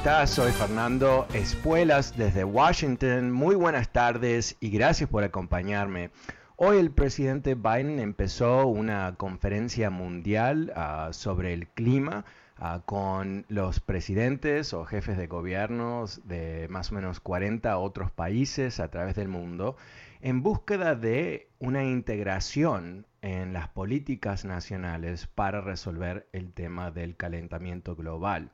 Soy 0.00 0.50
Fernando 0.52 1.26
Espuelas 1.34 2.16
desde 2.16 2.42
Washington. 2.42 3.30
Muy 3.30 3.54
buenas 3.54 3.92
tardes 3.92 4.56
y 4.58 4.70
gracias 4.70 5.10
por 5.10 5.24
acompañarme. 5.24 6.10
Hoy 6.56 6.78
el 6.78 6.90
presidente 6.90 7.54
Biden 7.54 7.98
empezó 7.98 8.66
una 8.66 9.14
conferencia 9.16 9.90
mundial 9.90 10.72
uh, 10.74 11.12
sobre 11.12 11.52
el 11.52 11.68
clima 11.68 12.24
uh, 12.58 12.80
con 12.86 13.44
los 13.48 13.80
presidentes 13.80 14.72
o 14.72 14.86
jefes 14.86 15.18
de 15.18 15.26
gobiernos 15.26 16.26
de 16.26 16.66
más 16.70 16.92
o 16.92 16.94
menos 16.94 17.20
40 17.20 17.76
otros 17.76 18.10
países 18.10 18.80
a 18.80 18.88
través 18.88 19.14
del 19.16 19.28
mundo 19.28 19.76
en 20.22 20.42
búsqueda 20.42 20.94
de 20.94 21.50
una 21.58 21.84
integración 21.84 23.04
en 23.20 23.52
las 23.52 23.68
políticas 23.68 24.46
nacionales 24.46 25.26
para 25.26 25.60
resolver 25.60 26.26
el 26.32 26.54
tema 26.54 26.90
del 26.90 27.16
calentamiento 27.16 27.94
global. 27.94 28.50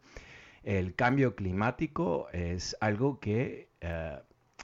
El 0.67 0.97
cambio 0.97 1.37
climático 1.37 2.27
es 2.33 2.77
algo 2.81 3.21
que 3.21 3.69
eh, 3.81 4.19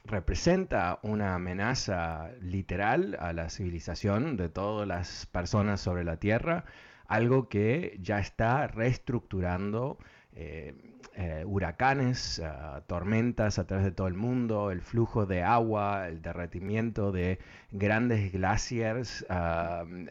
representa 0.04 0.98
una 1.04 1.36
amenaza 1.36 2.32
literal 2.40 3.16
a 3.20 3.32
la 3.32 3.48
civilización 3.50 4.36
de 4.36 4.48
todas 4.48 4.88
las 4.88 5.26
personas 5.26 5.80
sobre 5.80 6.02
la 6.02 6.16
Tierra, 6.16 6.64
algo 7.06 7.48
que 7.48 7.96
ya 8.02 8.18
está 8.18 8.66
reestructurando 8.66 9.96
eh, 10.32 10.74
eh, 11.14 11.44
huracanes, 11.46 12.42
tormentas 12.88 13.60
a 13.60 13.66
través 13.68 13.84
de 13.84 13.92
todo 13.92 14.08
el 14.08 14.14
mundo, 14.14 14.72
el 14.72 14.80
flujo 14.80 15.24
de 15.24 15.44
agua, 15.44 16.08
el 16.08 16.20
derretimiento 16.20 17.12
de 17.12 17.38
grandes 17.70 18.32
glaciers, 18.32 19.24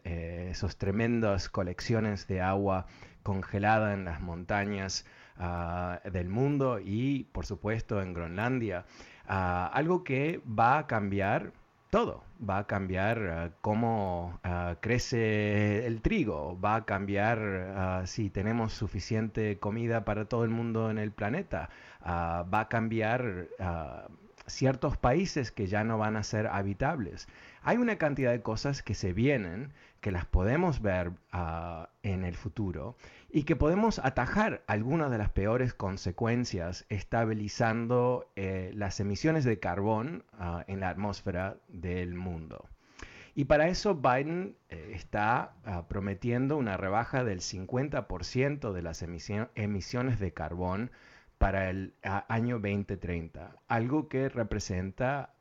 esos 0.05 0.77
tremendas 0.77 1.49
colecciones 1.49 2.27
de 2.27 2.39
agua 2.39 2.85
congelada 3.23 3.93
en 3.93 4.05
las 4.05 4.21
montañas 4.21 5.05
uh, 5.41 6.09
del 6.09 6.29
mundo 6.29 6.79
y 6.79 7.25
por 7.31 7.45
supuesto 7.45 8.01
en 8.01 8.13
Groenlandia. 8.13 8.85
algo 9.25 10.03
que 10.03 10.41
va 10.47 10.77
a 10.77 10.87
cambiar 10.87 11.51
todo. 11.89 12.23
Va 12.47 12.59
a 12.59 12.67
cambiar 12.67 13.19
uh, 13.19 13.51
cómo 13.61 14.39
crece 14.79 15.85
el 15.85 16.01
trigo, 16.01 16.59
va 16.59 16.75
a 16.75 16.85
cambiar 16.85 18.03
si 18.05 18.29
tenemos 18.29 18.73
suficiente 18.73 19.57
comida 19.59 20.05
para 20.05 20.25
todo 20.25 20.43
el 20.43 20.49
mundo 20.49 20.89
en 20.89 20.97
el 20.97 21.11
planeta, 21.11 21.69
va 22.05 22.59
a 22.59 22.67
cambiar 22.69 23.47
ciertos 24.47 24.97
países 24.97 25.51
que 25.51 25.67
ya 25.67 25.83
no 25.83 25.97
van 25.97 26.15
a 26.17 26.23
ser 26.23 26.47
habitables. 26.47 27.27
Hay 27.61 27.77
una 27.77 27.97
cantidad 27.97 28.31
de 28.31 28.41
cosas 28.41 28.81
que 28.83 28.95
se 28.95 29.13
vienen, 29.13 29.71
que 30.01 30.11
las 30.11 30.25
podemos 30.25 30.81
ver 30.81 31.11
en 32.03 32.23
el 32.25 32.35
futuro 32.35 32.95
y 33.29 33.43
que 33.43 33.55
podemos 33.55 33.99
atajar 33.99 34.63
algunas 34.67 35.11
de 35.11 35.17
las 35.17 35.29
peores 35.29 35.73
consecuencias 35.73 36.85
estabilizando 36.89 38.31
eh, 38.35 38.71
las 38.73 38.99
emisiones 38.99 39.45
de 39.45 39.59
carbón 39.59 40.23
uh, 40.33 40.61
en 40.67 40.79
la 40.79 40.89
atmósfera 40.89 41.57
del 41.67 42.15
mundo. 42.15 42.67
Y 43.33 43.45
para 43.45 43.69
eso 43.69 43.95
Biden 43.95 44.57
eh, 44.69 44.91
está 44.93 45.53
uh, 45.65 45.87
prometiendo 45.87 46.57
una 46.57 46.75
rebaja 46.75 47.23
del 47.23 47.39
50% 47.39 48.73
de 48.73 48.81
las 48.81 49.01
emisiones 49.01 50.19
de 50.19 50.33
carbón 50.33 50.91
para 51.37 51.69
el 51.69 51.93
año 52.03 52.59
2030, 52.59 53.55
algo 53.67 54.07
que 54.09 54.29
representa 54.29 55.33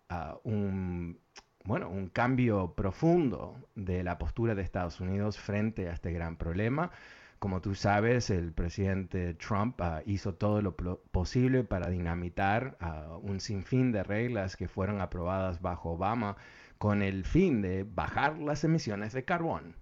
un, 0.44 1.19
bueno, 1.64 1.88
un 1.88 2.08
cambio 2.08 2.74
profundo 2.74 3.56
de 3.74 4.02
la 4.02 4.18
postura 4.18 4.54
de 4.54 4.62
Estados 4.62 5.00
Unidos 5.00 5.38
frente 5.38 5.88
a 5.88 5.92
este 5.92 6.12
gran 6.12 6.36
problema. 6.36 6.90
Como 7.38 7.60
tú 7.62 7.74
sabes, 7.74 8.28
el 8.30 8.52
presidente 8.52 9.34
Trump 9.34 9.80
uh, 9.80 10.02
hizo 10.04 10.34
todo 10.34 10.60
lo 10.60 10.76
posible 10.76 11.64
para 11.64 11.88
dinamitar 11.88 12.76
uh, 12.80 13.16
un 13.16 13.40
sinfín 13.40 13.92
de 13.92 14.02
reglas 14.02 14.56
que 14.56 14.68
fueron 14.68 15.00
aprobadas 15.00 15.62
bajo 15.62 15.92
Obama 15.92 16.36
con 16.76 17.02
el 17.02 17.24
fin 17.24 17.62
de 17.62 17.84
bajar 17.84 18.38
las 18.38 18.64
emisiones 18.64 19.12
de 19.14 19.24
carbón 19.24 19.74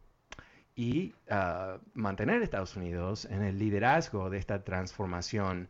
y 0.76 1.14
uh, 1.30 1.80
mantener 1.94 2.40
a 2.40 2.44
Estados 2.44 2.76
Unidos 2.76 3.24
en 3.24 3.42
el 3.42 3.58
liderazgo 3.58 4.30
de 4.30 4.38
esta 4.38 4.62
transformación 4.62 5.68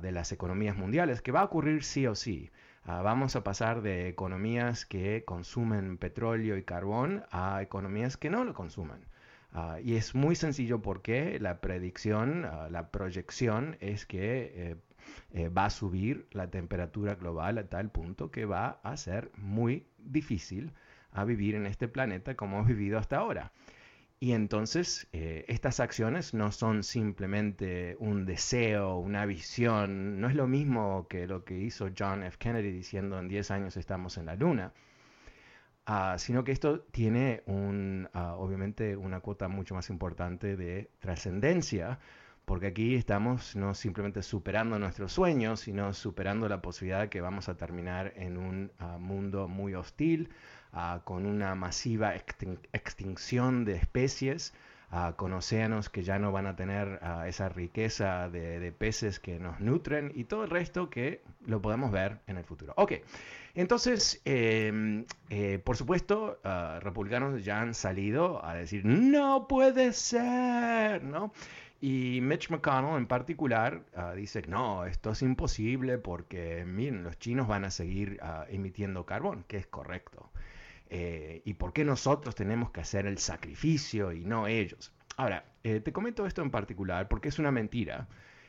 de 0.00 0.12
las 0.12 0.30
economías 0.30 0.76
mundiales, 0.76 1.20
que 1.20 1.32
va 1.32 1.40
a 1.40 1.44
ocurrir 1.44 1.82
sí 1.82 2.06
o 2.06 2.14
sí. 2.14 2.52
Uh, 2.86 3.02
vamos 3.02 3.34
a 3.34 3.42
pasar 3.42 3.80
de 3.80 4.08
economías 4.08 4.84
que 4.84 5.24
consumen 5.24 5.96
petróleo 5.96 6.58
y 6.58 6.64
carbón 6.64 7.24
a 7.30 7.62
economías 7.62 8.18
que 8.18 8.28
no 8.28 8.44
lo 8.44 8.52
consumen. 8.52 9.06
y 9.82 9.94
es 9.94 10.14
muy 10.14 10.34
sencillo 10.34 10.82
porque 10.82 11.38
la 11.40 11.60
predicción, 11.60 12.42
la 12.70 12.90
proyección 12.90 13.76
es 13.80 14.04
que 14.04 14.52
eh, 14.54 14.76
eh, 15.32 15.48
va 15.48 15.66
a 15.66 15.70
subir 15.70 16.26
la 16.32 16.50
temperatura 16.50 17.14
global 17.14 17.58
a 17.58 17.68
tal 17.68 17.90
punto 17.90 18.30
que 18.30 18.44
va 18.46 18.80
a 18.82 18.96
ser 18.96 19.30
muy 19.36 19.86
difícil 19.98 20.72
a 21.12 21.24
vivir 21.24 21.54
en 21.54 21.66
este 21.66 21.88
planeta 21.88 22.34
como 22.34 22.56
hemos 22.56 22.68
vivido 22.68 22.98
hasta 22.98 23.16
ahora. 23.16 23.52
Y 24.20 24.32
entonces 24.32 25.06
eh, 25.12 25.44
estas 25.48 25.80
acciones 25.80 26.34
no 26.34 26.50
son 26.52 26.82
simplemente 26.82 27.96
un 27.98 28.24
deseo, 28.24 28.96
una 28.96 29.26
visión, 29.26 30.20
no 30.20 30.28
es 30.28 30.34
lo 30.34 30.46
mismo 30.46 31.06
que 31.08 31.26
lo 31.26 31.44
que 31.44 31.58
hizo 31.58 31.90
John 31.96 32.22
F. 32.22 32.38
Kennedy 32.38 32.70
diciendo 32.70 33.18
en 33.18 33.28
10 33.28 33.50
años 33.50 33.76
estamos 33.76 34.16
en 34.16 34.26
la 34.26 34.36
luna, 34.36 34.72
uh, 35.88 36.18
sino 36.18 36.44
que 36.44 36.52
esto 36.52 36.80
tiene 36.90 37.42
un, 37.46 38.08
uh, 38.14 38.18
obviamente 38.38 38.96
una 38.96 39.20
cuota 39.20 39.48
mucho 39.48 39.74
más 39.74 39.90
importante 39.90 40.56
de 40.56 40.90
trascendencia, 41.00 41.98
porque 42.44 42.68
aquí 42.68 42.94
estamos 42.94 43.56
no 43.56 43.74
simplemente 43.74 44.22
superando 44.22 44.78
nuestros 44.78 45.12
sueños, 45.12 45.60
sino 45.60 45.92
superando 45.92 46.48
la 46.48 46.62
posibilidad 46.62 47.00
de 47.00 47.08
que 47.08 47.20
vamos 47.20 47.48
a 47.48 47.56
terminar 47.56 48.12
en 48.16 48.36
un 48.36 48.72
uh, 48.80 48.98
mundo 48.98 49.48
muy 49.48 49.74
hostil, 49.74 50.30
uh, 50.74 51.00
con 51.04 51.26
una 51.26 51.54
masiva 51.54 52.14
extin 52.14 52.58
extinción 52.72 53.64
de 53.64 53.76
especies, 53.76 54.52
uh, 54.92 55.14
con 55.14 55.32
océanos 55.32 55.88
que 55.88 56.02
ya 56.02 56.18
no 56.18 56.32
van 56.32 56.46
a 56.46 56.56
tener 56.56 57.00
esa 57.26 57.48
riqueza 57.48 58.28
de, 58.28 58.72
peces 58.72 59.20
que 59.20 59.38
nos 59.38 59.60
nutren 59.60 60.12
y 60.14 60.24
todo 60.24 60.44
el 60.44 60.50
resto 60.50 60.90
que 60.90 61.22
lo 61.46 61.62
podemos 61.62 61.90
ver 61.90 62.18
en 62.26 62.36
el 62.36 62.44
futuro. 62.44 62.74
Ok, 62.76 62.92
entonces, 63.54 64.20
eh, 64.24 65.04
eh, 65.30 65.60
por 65.64 65.76
supuesto, 65.76 66.40
republicanos 66.80 67.44
ya 67.44 67.60
han 67.60 67.74
salido 67.74 68.44
a 68.44 68.54
decir, 68.54 68.84
no 68.84 69.46
puede 69.46 69.92
ser, 69.92 71.04
¿no? 71.04 71.32
Y 71.86 72.22
Mitch 72.22 72.48
McConnell 72.48 72.96
en 72.96 73.06
particular 73.06 73.84
uh, 73.94 74.16
dice, 74.16 74.40
no, 74.48 74.86
esto 74.86 75.10
es 75.10 75.20
imposible 75.20 75.98
porque, 75.98 76.64
miren, 76.64 77.04
los 77.04 77.18
chinos 77.18 77.46
van 77.46 77.66
a 77.66 77.70
seguir 77.70 78.18
uh, 78.22 78.50
emitiendo 78.50 79.04
carbón, 79.04 79.44
que 79.46 79.58
es 79.58 79.66
correcto. 79.66 80.30
Eh, 80.88 81.42
¿Y 81.44 81.52
por 81.52 81.74
qué 81.74 81.84
nosotros 81.84 82.34
tenemos 82.34 82.70
que 82.70 82.80
hacer 82.80 83.04
el 83.04 83.18
sacrificio 83.18 84.14
y 84.14 84.24
no 84.24 84.46
ellos? 84.46 84.94
Ahora, 85.18 85.44
eh, 85.62 85.80
te 85.80 85.92
comento 85.92 86.24
esto 86.24 86.40
en 86.40 86.50
particular 86.50 87.06
porque 87.06 87.28
es 87.28 87.38
una 87.38 87.50
mentira 87.50 88.08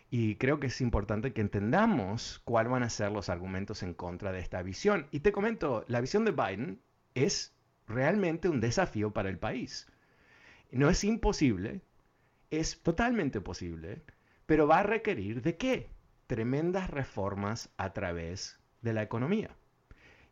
y 0.09 0.35
creo 0.35 0.61
que 0.61 0.67
es 0.67 0.79
importante 0.79 1.33
que 1.33 1.41
entendamos 1.41 2.41
cuáles 2.45 2.71
van 2.71 2.83
a 2.83 2.89
ser 2.89 3.11
los 3.11 3.27
argumentos 3.27 3.83
en 3.83 3.95
contra 3.95 4.31
de 4.31 4.39
esta 4.39 4.61
visión. 4.61 5.07
Y 5.11 5.19
te 5.19 5.33
comento, 5.33 5.83
la 5.89 5.99
visión 5.99 6.23
de 6.23 6.31
Biden 6.31 6.79
es 7.15 7.53
realmente 7.85 8.47
un 8.47 8.61
desafío 8.61 9.11
para 9.11 9.27
el 9.27 9.39
país. 9.39 9.87
No 10.71 10.89
es 10.89 11.03
imposible, 11.03 11.81
es 12.51 12.81
totalmente 12.81 13.41
posible, 13.41 14.03
pero 14.45 14.67
va 14.67 14.79
a 14.79 14.83
requerir 14.83 15.41
de 15.41 15.57
qué? 15.57 15.89
Tremendas 16.27 16.89
reformas 16.89 17.69
a 17.77 17.93
través 17.93 18.59
de 18.81 18.93
la 18.93 19.03
economía. 19.03 19.55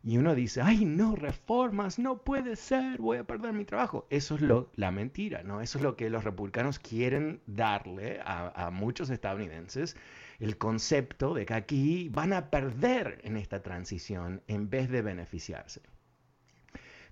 Y 0.06 0.18
uno 0.18 0.34
dice, 0.34 0.60
ay, 0.60 0.84
no, 0.84 1.16
reformas, 1.16 1.98
no 1.98 2.18
puede 2.18 2.56
ser, 2.56 3.00
voy 3.00 3.16
a 3.16 3.24
perder 3.24 3.54
mi 3.54 3.64
trabajo. 3.64 4.06
Eso 4.10 4.34
es 4.34 4.42
lo, 4.42 4.70
la 4.74 4.90
mentira, 4.90 5.42
¿no? 5.42 5.62
Eso 5.62 5.78
es 5.78 5.82
lo 5.82 5.96
que 5.96 6.10
los 6.10 6.24
republicanos 6.24 6.78
quieren 6.78 7.40
darle 7.46 8.20
a, 8.22 8.66
a 8.66 8.70
muchos 8.70 9.08
estadounidenses, 9.08 9.96
el 10.40 10.58
concepto 10.58 11.32
de 11.32 11.46
que 11.46 11.54
aquí 11.54 12.10
van 12.10 12.34
a 12.34 12.50
perder 12.50 13.20
en 13.24 13.38
esta 13.38 13.62
transición 13.62 14.42
en 14.46 14.68
vez 14.68 14.90
de 14.90 15.00
beneficiarse. 15.00 15.80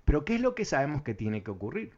Pero 0.05 0.23
¿qué 0.23 0.35
es 0.35 0.41
lo 0.41 0.53
que 0.53 0.65
sabemos 0.65 1.01
que 1.01 1.15
tiene 1.15 1.41
que 1.41 1.49
ocurrir? 1.49 1.93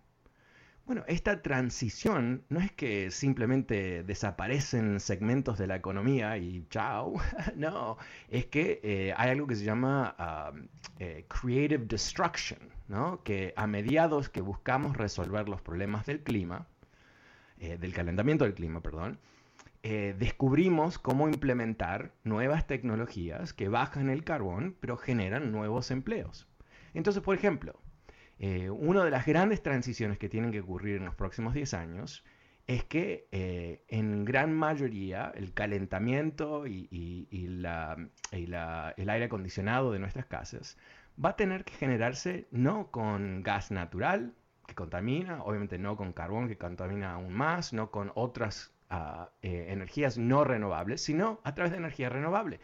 Bueno, 0.86 1.04
esta 1.08 1.42
transición 1.42 2.44
no 2.50 2.60
es 2.60 2.72
que 2.72 3.10
simplemente 3.10 4.04
desaparecen 4.04 5.00
segmentos 5.00 5.58
de 5.58 5.66
la 5.66 5.76
economía 5.76 6.38
y 6.38 6.68
chao, 6.70 7.16
no, 7.56 7.98
es 8.30 8.46
que 8.46 8.82
eh, 8.84 9.12
hay 9.18 9.32
algo 9.32 9.48
que 9.48 9.56
se 9.56 9.64
llama 9.66 10.16
eh, 11.00 11.26
creative 11.28 11.86
destruction, 11.88 12.60
¿no? 12.88 13.24
que 13.24 13.52
a 13.58 13.66
mediados 13.66 14.30
que 14.30 14.42
buscamos 14.42 14.96
resolver 14.96 15.50
los 15.50 15.60
problemas 15.60 16.06
del 16.06 16.22
clima, 16.22 16.68
eh, 17.58 17.80
del 17.80 17.92
calentamiento 17.92 18.44
del 18.46 18.54
clima, 18.54 18.82
perdón, 18.82 19.20
descubrimos 19.82 20.98
cómo 20.98 21.30
implementar 21.30 22.12
nuevas 22.24 22.66
tecnologías 22.66 23.54
que 23.54 23.70
bajan 23.70 24.10
el 24.10 24.24
carbón 24.24 24.76
pero 24.80 24.98
generan 24.98 25.52
nuevos 25.52 25.92
empleos. 25.92 26.48
Entonces, 26.96 27.22
por 27.22 27.36
ejemplo, 27.36 27.80
eh, 28.40 28.70
una 28.70 29.04
de 29.04 29.12
las 29.12 29.26
grandes 29.26 29.62
transiciones 29.64 30.18
que 30.18 30.30
tienen 30.30 30.52
que 30.52 30.60
ocurrir 30.62 30.98
en 30.98 31.06
los 31.06 31.16
próximos 31.16 31.54
10 31.54 31.74
años 31.74 32.24
es 32.68 32.84
que 32.84 33.28
eh, 33.32 33.84
en 33.88 34.26
gran 34.26 34.54
mayoría 34.54 35.32
el 35.36 35.54
calentamiento 35.54 36.66
y, 36.68 37.28
el 37.32 39.10
aire 39.10 39.26
acondicionado 39.26 39.92
de 39.92 40.00
nuestras 40.00 40.26
casas 40.26 40.78
va 41.24 41.30
a 41.30 41.36
tener 41.36 41.64
que 41.64 41.74
generarse 41.74 42.48
no 42.52 42.92
con 42.92 43.44
gas 43.44 43.72
natural, 43.72 44.34
que 44.68 44.76
contamina, 44.76 45.44
obviamente 45.44 45.78
no 45.78 45.96
con 45.96 46.12
carbón, 46.12 46.48
que 46.48 46.58
contamina 46.58 47.14
aún 47.14 47.34
más, 47.34 47.72
no 47.72 47.92
con 47.92 48.12
otras 48.16 48.74
eh, 49.42 49.68
energías 49.70 50.18
no 50.18 50.44
renovables, 50.44 51.02
sino 51.02 51.40
a 51.44 51.54
través 51.54 51.72
de 51.72 51.78
energía 51.78 52.10
renovable 52.10 52.60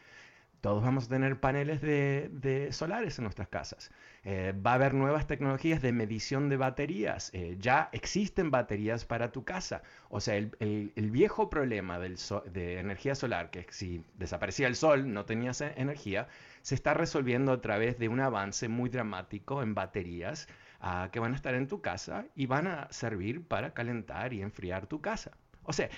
todos 0.62 0.84
vamos 0.84 1.06
a 1.06 1.10
tener 1.10 1.40
paneles 1.40 1.82
de, 1.82 2.70
solares 2.72 3.18
en 3.18 3.24
nuestras 3.24 3.48
casas. 3.48 3.92
Eh, 4.24 4.54
va 4.56 4.72
a 4.72 4.74
haber 4.76 4.94
nuevas 4.94 5.26
tecnologías 5.26 5.82
de 5.82 5.92
medición 5.92 6.50
de 6.50 6.58
baterías. 6.58 7.32
Eh, 7.34 7.58
ya 7.60 7.90
existen 7.92 8.52
baterías 8.52 9.04
para 9.04 9.32
tu 9.32 9.44
casa. 9.44 9.82
O 10.10 10.22
sea, 10.22 10.36
el, 10.36 10.52
viejo 10.96 11.50
problema 11.50 12.00
de 12.00 12.80
energía 12.80 13.16
solar, 13.16 13.50
que 13.50 13.66
si 13.72 14.04
desaparecía 14.18 14.68
el 14.68 14.76
sol 14.76 15.12
no 15.12 15.26
tenías 15.26 15.62
e, 15.62 15.74
energía, 15.78 16.28
se 16.62 16.76
está 16.76 16.94
resolviendo 16.94 17.52
a 17.52 17.62
través 17.62 17.98
de 17.98 18.08
un 18.08 18.20
avance 18.20 18.68
muy 18.70 18.90
dramático 18.90 19.64
en 19.64 19.74
baterías 19.74 20.48
ah, 20.80 21.10
que 21.12 21.20
van 21.20 21.34
a 21.34 21.36
estar 21.36 21.56
en 21.56 21.68
tu 21.68 21.82
casa 21.82 22.26
y 22.36 22.46
van 22.46 22.68
a 22.68 22.88
servir 22.92 23.44
para 23.48 23.74
calentar 23.74 24.32
y 24.34 24.44
enfriar 24.44 24.86
tu 24.86 25.02
casa. 25.02 25.32
O 25.64 25.74
sea, 25.74 25.90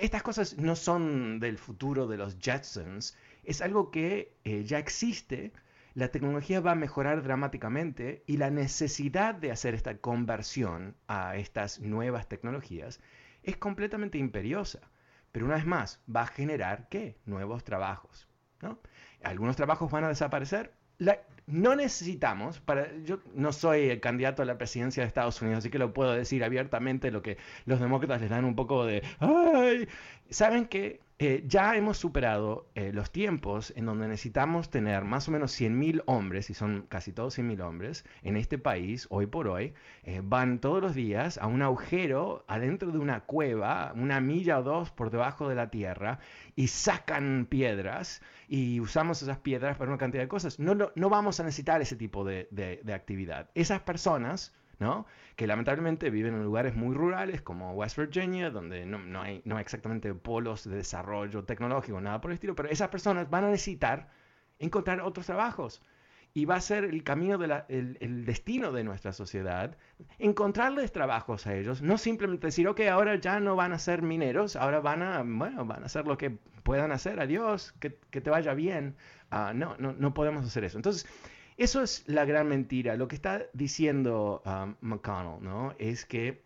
estas 0.00 0.22
cosas 0.22 0.58
no 0.58 0.74
son 0.74 1.38
del 1.38 1.56
futuro 1.56 2.08
de 2.08 2.16
los 2.16 2.38
Jetsons, 2.40 3.16
es 3.42 3.60
algo 3.60 3.90
que 3.90 4.36
eh, 4.44 4.64
ya 4.64 4.78
existe, 4.78 5.52
la 5.94 6.08
tecnología 6.08 6.60
va 6.60 6.72
a 6.72 6.76
mejorar 6.76 7.22
dramáticamente 7.22 8.22
y 8.26 8.38
la 8.38 8.50
necesidad 8.50 9.34
de 9.34 9.50
hacer 9.50 9.74
esta 9.74 9.98
conversión 9.98 10.96
a 11.06 11.36
estas 11.36 11.80
nuevas 11.80 12.28
tecnologías 12.28 13.00
es 13.42 13.56
completamente 13.56 14.18
imperiosa. 14.18 14.80
Pero 15.32 15.46
una 15.46 15.56
vez 15.56 15.66
más, 15.66 16.00
va 16.14 16.22
a 16.22 16.26
generar 16.26 16.88
qué? 16.88 17.16
Nuevos 17.24 17.64
trabajos. 17.64 18.28
¿no? 18.60 18.78
Algunos 19.22 19.56
trabajos 19.56 19.90
van 19.90 20.04
a 20.04 20.08
desaparecer. 20.08 20.72
no 21.46 21.74
necesitamos, 21.74 22.60
para, 22.60 22.94
yo 23.04 23.18
no 23.34 23.52
soy 23.52 23.88
el 23.90 24.00
candidato 24.00 24.42
a 24.42 24.46
la 24.46 24.58
presidencia 24.58 25.02
de 25.02 25.08
Estados 25.08 25.42
Unidos, 25.42 25.58
así 25.58 25.70
que 25.70 25.78
lo 25.78 25.92
puedo 25.92 26.12
decir 26.12 26.44
abiertamente 26.44 27.10
lo 27.10 27.22
que 27.22 27.38
los 27.66 27.80
demócratas 27.80 28.20
les 28.20 28.30
dan 28.30 28.44
un 28.44 28.54
poco 28.54 28.86
de, 28.86 29.02
¡ay! 29.18 29.88
Saben 30.30 30.66
que 30.66 31.00
eh, 31.22 31.44
ya 31.46 31.76
hemos 31.76 31.98
superado 31.98 32.68
eh, 32.74 32.92
los 32.92 33.12
tiempos 33.12 33.72
en 33.76 33.86
donde 33.86 34.08
necesitamos 34.08 34.70
tener 34.70 35.04
más 35.04 35.28
o 35.28 35.30
menos 35.30 35.52
100.000 35.52 36.02
hombres, 36.06 36.50
y 36.50 36.54
son 36.54 36.86
casi 36.88 37.12
todos 37.12 37.38
100.000 37.38 37.60
hombres, 37.62 38.04
en 38.22 38.36
este 38.36 38.58
país, 38.58 39.06
hoy 39.08 39.26
por 39.26 39.46
hoy, 39.46 39.72
eh, 40.02 40.20
van 40.24 40.58
todos 40.58 40.82
los 40.82 40.94
días 40.94 41.38
a 41.38 41.46
un 41.46 41.62
agujero 41.62 42.44
adentro 42.48 42.90
de 42.90 42.98
una 42.98 43.20
cueva, 43.20 43.92
una 43.94 44.20
milla 44.20 44.58
o 44.58 44.62
dos 44.64 44.90
por 44.90 45.10
debajo 45.10 45.48
de 45.48 45.54
la 45.54 45.70
tierra, 45.70 46.18
y 46.56 46.66
sacan 46.66 47.46
piedras, 47.48 48.20
y 48.48 48.80
usamos 48.80 49.22
esas 49.22 49.38
piedras 49.38 49.76
para 49.76 49.90
una 49.90 49.98
cantidad 49.98 50.24
de 50.24 50.28
cosas. 50.28 50.58
No, 50.58 50.74
no, 50.74 51.08
vamos 51.08 51.38
a 51.38 51.44
necesitar 51.44 51.80
ese 51.80 51.96
tipo 51.96 52.24
de, 52.24 52.48
de 52.50 52.94
actividad. 52.94 53.48
Esas 53.54 53.80
personas 53.80 54.52
que 55.36 55.46
lamentablemente 55.46 56.10
viven 56.10 56.34
en 56.34 56.42
lugares 56.42 56.74
muy 56.74 56.94
rurales 56.94 57.42
como 57.42 57.72
West 57.72 57.96
Virginia, 57.96 58.50
donde 58.50 58.84
no, 58.86 59.20
hay, 59.20 59.42
no 59.44 59.56
hay 59.56 59.62
exactamente 59.62 60.12
polos 60.14 60.64
de 60.64 60.76
desarrollo 60.76 61.44
tecnológico, 61.44 62.00
nada 62.00 62.20
por 62.20 62.30
el 62.30 62.34
estilo, 62.34 62.54
pero 62.54 62.68
esas 62.68 62.88
personas 62.88 63.30
van 63.30 63.44
a 63.44 63.50
necesitar 63.50 64.08
encontrar 64.58 65.00
otros 65.00 65.26
trabajos. 65.26 65.82
Y 66.34 66.46
va 66.46 66.56
a 66.56 66.60
ser 66.62 66.84
el 66.84 67.04
camino, 67.04 67.36
del 67.36 67.52
el 67.68 68.24
destino 68.24 68.72
de 68.72 68.84
nuestra 68.84 69.12
sociedad, 69.12 69.76
encontrarles 70.18 70.90
trabajos 70.90 71.46
a 71.46 71.54
ellos, 71.54 71.82
no 71.82 71.98
simplemente 71.98 72.46
decir, 72.46 72.66
ok, 72.68 72.80
ahora 72.90 73.16
ya 73.16 73.38
no 73.38 73.54
van 73.54 73.72
a 73.72 73.78
ser 73.78 74.00
mineros, 74.00 74.56
ahora 74.56 74.80
van 74.80 75.02
a, 75.02 75.22
bueno, 75.22 75.66
van 75.66 75.82
a 75.82 75.86
hacer 75.86 76.06
lo 76.06 76.16
que 76.16 76.30
puedan 76.62 76.90
hacer, 76.90 77.20
adiós, 77.20 77.72
que, 77.80 77.98
que 78.10 78.22
te 78.22 78.30
vaya 78.30 78.54
bien. 78.54 78.96
Ah, 79.30 79.52
no, 79.54 79.76
no, 79.78 79.92
no 79.92 80.14
podemos 80.14 80.46
hacer 80.46 80.64
eso. 80.64 80.78
Entonces, 80.78 81.06
eso 81.56 81.82
es 81.82 82.04
la 82.06 82.24
gran 82.24 82.48
mentira. 82.48 82.96
Lo 82.96 83.08
que 83.08 83.16
está 83.16 83.46
diciendo 83.52 84.42
um, 84.44 84.74
McConnell, 84.80 85.42
¿no? 85.42 85.74
Es 85.78 86.04
que 86.04 86.44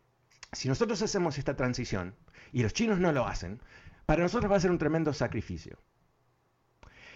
si 0.52 0.68
nosotros 0.68 1.02
hacemos 1.02 1.38
esta 1.38 1.56
transición 1.56 2.14
y 2.52 2.62
los 2.62 2.72
chinos 2.72 2.98
no 2.98 3.12
lo 3.12 3.26
hacen, 3.26 3.60
para 4.06 4.22
nosotros 4.22 4.50
va 4.50 4.56
a 4.56 4.60
ser 4.60 4.70
un 4.70 4.78
tremendo 4.78 5.12
sacrificio. 5.12 5.78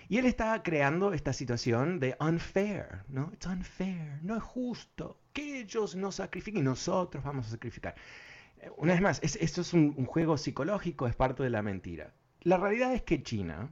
Y 0.09 0.19
él 0.19 0.27
está 0.27 0.61
creando 0.65 1.13
esta 1.13 1.33
situación 1.33 2.01
de 2.01 2.17
unfair, 2.19 3.05
¿no? 3.09 3.31
It's 3.33 3.47
unfair, 3.47 4.19
no 4.23 4.37
es 4.37 4.43
justo 4.43 5.21
que 5.33 5.61
ellos 5.61 5.95
no 5.95 6.11
sacrifiquen 6.11 6.63
y 6.63 6.65
nosotros 6.65 7.23
vamos 7.23 7.47
a 7.47 7.51
sacrificar. 7.51 7.95
Eh, 8.59 8.71
una 8.77 8.95
vez 8.95 9.03
más, 9.03 9.21
esto 9.23 9.61
es 9.61 9.73
un 9.73 10.05
juego 10.07 10.37
psicológico, 10.37 11.07
es 11.07 11.15
parte 11.15 11.45
de 11.45 11.51
la 11.51 11.63
mentira. 11.63 12.13
La 12.41 12.57
realidad 12.57 12.93
es 12.93 13.03
que 13.03 13.23
China 13.23 13.71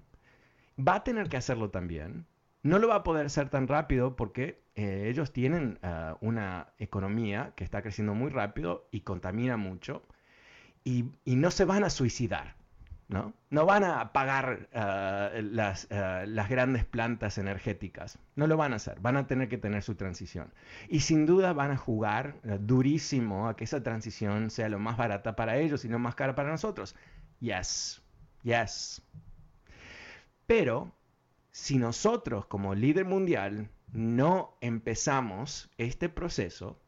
va 0.78 0.96
a 0.96 1.04
tener 1.04 1.28
que 1.28 1.36
hacerlo 1.36 1.70
también, 1.70 2.26
no 2.62 2.78
lo 2.78 2.88
va 2.88 2.96
a 2.96 3.02
poder 3.02 3.26
hacer 3.26 3.48
tan 3.48 3.68
rápido 3.68 4.16
porque 4.16 4.62
eh, 4.74 5.08
ellos 5.08 5.32
tienen 5.32 5.78
ah, 5.82 6.16
una 6.20 6.68
economía 6.78 7.52
que 7.56 7.64
está 7.64 7.82
creciendo 7.82 8.14
muy 8.14 8.30
rápido 8.30 8.88
y 8.90 9.00
contamina 9.00 9.56
mucho 9.56 10.02
y, 10.84 11.04
no 11.26 11.50
se 11.50 11.64
van 11.64 11.84
a 11.84 11.90
suicidar. 11.90 12.56
¿no? 13.08 13.32
no 13.48 13.64
van 13.64 13.84
a 13.84 14.00
apagar 14.00 14.68
ah, 14.74 15.30
las, 15.40 15.88
ah, 15.90 16.24
las, 16.26 16.48
grandes 16.48 16.84
plantas 16.84 17.38
energéticas. 17.38 18.18
No 18.36 18.46
lo 18.46 18.56
van 18.56 18.72
a 18.72 18.76
hacer. 18.76 19.00
Van 19.00 19.16
a 19.16 19.26
tener 19.26 19.48
que 19.48 19.58
tener 19.58 19.82
su 19.82 19.94
transición. 19.94 20.52
Y 20.88 21.00
sin 21.00 21.26
duda 21.26 21.52
van 21.52 21.70
a 21.70 21.76
jugar 21.76 22.36
durísimo 22.60 23.48
a 23.48 23.56
que 23.56 23.64
esa 23.64 23.82
transición 23.82 24.50
sea 24.50 24.68
lo 24.68 24.78
más 24.78 24.96
barata 24.96 25.36
para 25.36 25.56
ellos 25.58 25.84
y 25.84 25.88
no 25.88 25.98
más 25.98 26.14
cara 26.14 26.34
para 26.34 26.50
nosotros. 26.50 26.94
Yes. 27.40 28.02
Yes. 28.42 29.02
Pero 30.46 30.92
si 31.58 31.76
nosotros 31.76 32.46
como 32.46 32.76
líder 32.76 33.04
mundial 33.04 33.68
no 33.92 34.56
empezamos 34.60 35.68
este 35.76 36.08
proceso 36.08 36.80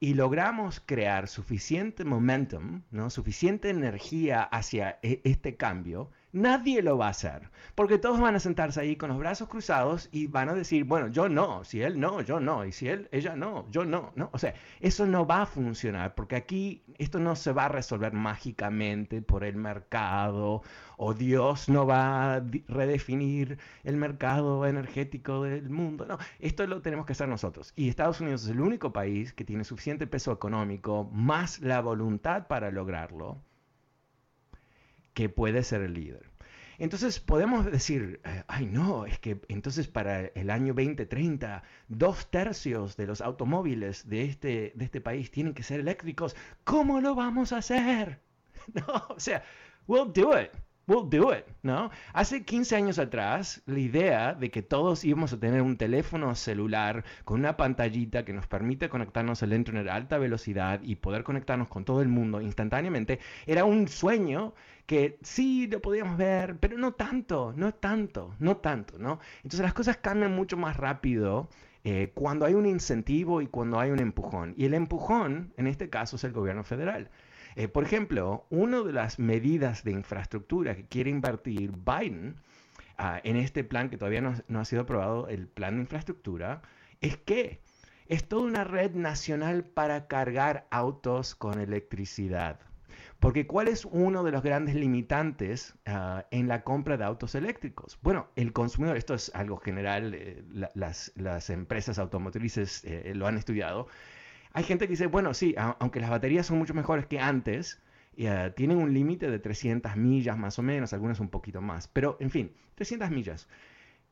y 0.00 0.14
logramos 0.14 0.80
crear 0.80 1.28
suficiente 1.28 2.06
momentum, 2.06 2.82
¿no? 2.90 3.10
suficiente 3.10 3.68
energía 3.68 4.42
hacia 4.42 4.98
e-, 5.02 5.20
este 5.24 5.58
cambio, 5.58 6.10
Nadie 6.32 6.80
lo 6.80 6.96
va 6.96 7.08
a 7.08 7.10
hacer, 7.10 7.50
porque 7.74 7.98
todos 7.98 8.20
van 8.20 8.36
a 8.36 8.40
sentarse 8.40 8.80
ahí 8.80 8.94
con 8.94 9.08
los 9.10 9.18
brazos 9.18 9.48
cruzados 9.48 10.08
y 10.12 10.28
van 10.28 10.48
a 10.48 10.54
decir, 10.54 10.84
bueno, 10.84 11.08
yo 11.08 11.28
no, 11.28 11.64
si 11.64 11.82
él 11.82 11.98
no, 11.98 12.20
yo 12.20 12.38
no, 12.38 12.64
y 12.64 12.70
si 12.70 12.86
él, 12.86 13.08
ella 13.10 13.34
no, 13.34 13.68
yo 13.70 13.84
no, 13.84 14.12
no. 14.14 14.30
O 14.32 14.38
sea, 14.38 14.54
eso 14.78 15.06
no 15.06 15.26
va 15.26 15.42
a 15.42 15.46
funcionar, 15.46 16.14
porque 16.14 16.36
aquí 16.36 16.84
esto 16.98 17.18
no 17.18 17.34
se 17.34 17.52
va 17.52 17.64
a 17.64 17.68
resolver 17.68 18.12
mágicamente 18.12 19.22
por 19.22 19.42
el 19.42 19.56
mercado, 19.56 20.62
o 20.96 21.14
Dios 21.14 21.68
no 21.68 21.84
va 21.84 22.36
a 22.36 22.44
redefinir 22.68 23.58
el 23.82 23.96
mercado 23.96 24.66
energético 24.66 25.42
del 25.42 25.68
mundo. 25.68 26.06
No, 26.06 26.18
esto 26.38 26.64
lo 26.68 26.80
tenemos 26.80 27.06
que 27.06 27.12
hacer 27.12 27.28
nosotros. 27.28 27.72
Y 27.74 27.88
Estados 27.88 28.20
Unidos 28.20 28.44
es 28.44 28.50
el 28.50 28.60
único 28.60 28.92
país 28.92 29.32
que 29.32 29.44
tiene 29.44 29.64
suficiente 29.64 30.06
peso 30.06 30.30
económico, 30.30 31.10
más 31.12 31.60
la 31.60 31.80
voluntad 31.80 32.46
para 32.46 32.70
lograrlo 32.70 33.42
que 35.20 35.28
puede 35.28 35.62
ser 35.64 35.82
el 35.82 35.92
líder. 35.92 36.30
Entonces 36.78 37.20
podemos 37.20 37.66
decir, 37.66 38.22
eh, 38.24 38.42
ay 38.48 38.64
no, 38.64 39.04
es 39.04 39.18
que 39.18 39.38
entonces 39.48 39.86
para 39.86 40.28
el 40.28 40.48
año 40.48 40.72
2030 40.72 41.62
dos 41.88 42.30
tercios 42.30 42.96
de 42.96 43.06
los 43.06 43.20
automóviles 43.20 44.08
de 44.08 44.24
este, 44.24 44.72
de 44.74 44.84
este 44.86 45.02
país 45.02 45.30
tienen 45.30 45.52
que 45.52 45.62
ser 45.62 45.80
eléctricos. 45.80 46.34
¿Cómo 46.64 47.02
lo 47.02 47.14
vamos 47.14 47.52
a 47.52 47.58
hacer? 47.58 48.20
No, 48.74 49.06
o 49.10 49.20
sea, 49.20 49.42
we'll 49.86 50.10
do 50.10 50.38
it 50.40 50.52
we'll 50.90 51.08
do 51.08 51.32
it, 51.32 51.44
¿no? 51.62 51.90
Hace 52.12 52.44
15 52.44 52.74
años 52.74 52.98
atrás, 52.98 53.62
la 53.66 53.78
idea 53.78 54.34
de 54.34 54.50
que 54.50 54.62
todos 54.62 55.04
íbamos 55.04 55.32
a 55.32 55.38
tener 55.38 55.62
un 55.62 55.76
teléfono 55.76 56.34
celular 56.34 57.04
con 57.24 57.38
una 57.38 57.56
pantallita 57.56 58.24
que 58.24 58.32
nos 58.32 58.48
permite 58.48 58.88
conectarnos 58.88 59.42
al 59.44 59.52
internet 59.52 59.86
a 59.86 59.94
alta 59.94 60.18
velocidad 60.18 60.80
y 60.82 60.96
poder 60.96 61.22
conectarnos 61.22 61.68
con 61.68 61.84
todo 61.84 62.02
el 62.02 62.08
mundo 62.08 62.40
instantáneamente, 62.40 63.20
era 63.46 63.64
un 63.64 63.86
sueño 63.86 64.52
que 64.86 65.18
sí 65.22 65.68
lo 65.68 65.80
podíamos 65.80 66.16
ver, 66.16 66.56
pero 66.58 66.76
no 66.76 66.92
tanto, 66.94 67.52
no 67.56 67.72
tanto, 67.72 68.34
no 68.40 68.56
tanto, 68.56 68.98
¿no? 68.98 69.20
Entonces 69.44 69.60
las 69.60 69.74
cosas 69.74 69.98
cambian 69.98 70.34
mucho 70.34 70.56
más 70.56 70.76
rápido. 70.76 71.48
Eh, 71.82 72.10
cuando 72.14 72.44
hay 72.44 72.52
un 72.52 72.66
incentivo 72.66 73.40
y 73.40 73.46
cuando 73.46 73.80
hay 73.80 73.90
un 73.90 74.00
empujón. 74.00 74.52
Y 74.58 74.66
el 74.66 74.74
empujón, 74.74 75.54
en 75.56 75.66
este 75.66 75.88
caso, 75.88 76.16
es 76.16 76.24
el 76.24 76.32
gobierno 76.32 76.62
federal. 76.62 77.08
Eh, 77.56 77.68
por 77.68 77.84
ejemplo, 77.84 78.46
una 78.50 78.82
de 78.82 78.92
las 78.92 79.18
medidas 79.18 79.84
de 79.84 79.92
infraestructura 79.92 80.76
que 80.76 80.86
quiere 80.86 81.10
invertir 81.10 81.72
Biden 81.72 82.36
ah, 82.96 83.20
en 83.24 83.36
este 83.36 83.64
plan 83.64 83.90
que 83.90 83.96
todavía 83.96 84.20
no, 84.20 84.60
ha 84.60 84.64
sido 84.64 84.82
aprobado, 84.82 85.28
el 85.28 85.48
plan 85.48 85.74
de 85.74 85.82
infraestructura, 85.82 86.62
es 87.00 87.16
que 87.16 87.60
es 88.06 88.28
toda 88.28 88.42
una 88.42 88.64
red 88.64 88.92
nacional 88.92 89.64
para 89.64 90.06
cargar 90.06 90.66
autos 90.70 91.34
con 91.34 91.60
electricidad. 91.60 92.60
Porque 93.18 93.46
¿cuál 93.46 93.68
es 93.68 93.84
uno 93.84 94.22
de 94.24 94.32
los 94.32 94.42
grandes 94.42 94.74
limitantes 94.74 95.74
ah, 95.86 96.26
en 96.30 96.48
la 96.48 96.62
compra 96.62 96.96
de 96.96 97.04
autos 97.04 97.34
eléctricos? 97.34 97.98
Bueno, 98.02 98.28
el 98.36 98.52
consumidor, 98.52 98.96
esto 98.96 99.14
es 99.14 99.30
algo 99.34 99.58
general, 99.58 100.14
eh, 100.14 100.42
las, 100.74 101.50
empresas 101.50 101.98
automotrices 101.98 102.84
eh, 102.84 103.12
lo 103.14 103.26
han 103.26 103.36
estudiado, 103.36 103.88
hay 104.52 104.64
gente 104.64 104.86
que 104.86 104.92
dice, 104.92 105.06
bueno, 105.06 105.34
sí, 105.34 105.54
aunque 105.56 106.00
las 106.00 106.10
baterías 106.10 106.46
son 106.46 106.58
mucho 106.58 106.74
mejores 106.74 107.06
que 107.06 107.20
antes, 107.20 107.80
eh, 108.16 108.52
tienen 108.56 108.78
un 108.78 108.92
límite 108.92 109.30
de 109.30 109.38
300 109.38 109.96
millas 109.96 110.36
más 110.36 110.58
o 110.58 110.62
menos, 110.62 110.92
algunas 110.92 111.20
un 111.20 111.28
poquito 111.28 111.60
más, 111.60 111.88
pero 111.88 112.16
en 112.20 112.30
fin, 112.30 112.52
300 112.74 113.10
millas. 113.10 113.48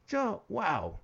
Yo, 0.07 0.45
wow, 0.49 1.01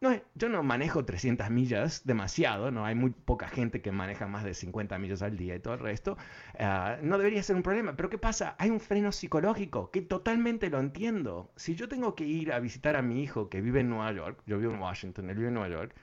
no, 0.00 0.10
yo 0.34 0.48
no 0.48 0.62
manejo 0.62 1.04
300 1.04 1.50
millas 1.50 2.02
demasiado, 2.04 2.70
no 2.70 2.84
hay 2.84 2.94
muy 2.94 3.10
poca 3.10 3.48
gente 3.48 3.82
que 3.82 3.90
maneja 3.90 4.28
más 4.28 4.44
de 4.44 4.54
50 4.54 4.96
millas 4.98 5.22
al 5.22 5.36
día 5.36 5.56
y 5.56 5.60
todo 5.60 5.74
el 5.74 5.80
resto. 5.80 6.16
Eh, 6.54 6.98
no 7.02 7.18
debería 7.18 7.42
ser 7.42 7.56
un 7.56 7.62
problema, 7.62 7.96
pero 7.96 8.08
¿qué 8.08 8.18
pasa? 8.18 8.54
Hay 8.58 8.70
un 8.70 8.80
freno 8.80 9.10
psicológico 9.12 9.90
que 9.90 10.00
totalmente 10.02 10.70
lo 10.70 10.78
entiendo. 10.78 11.50
Si 11.56 11.74
yo 11.74 11.88
tengo 11.88 12.14
que 12.14 12.24
ir 12.24 12.52
a 12.52 12.60
visitar 12.60 12.96
a 12.96 13.02
mi 13.02 13.22
hijo 13.22 13.48
que 13.48 13.60
vive 13.60 13.80
en 13.80 13.90
Nueva 13.90 14.12
York, 14.12 14.40
yo 14.46 14.58
vivo 14.58 14.72
en 14.72 14.80
Washington, 14.80 15.30
él 15.30 15.36
vive 15.36 15.48
en 15.48 15.54
Nueva 15.54 15.68
York, 15.68 15.94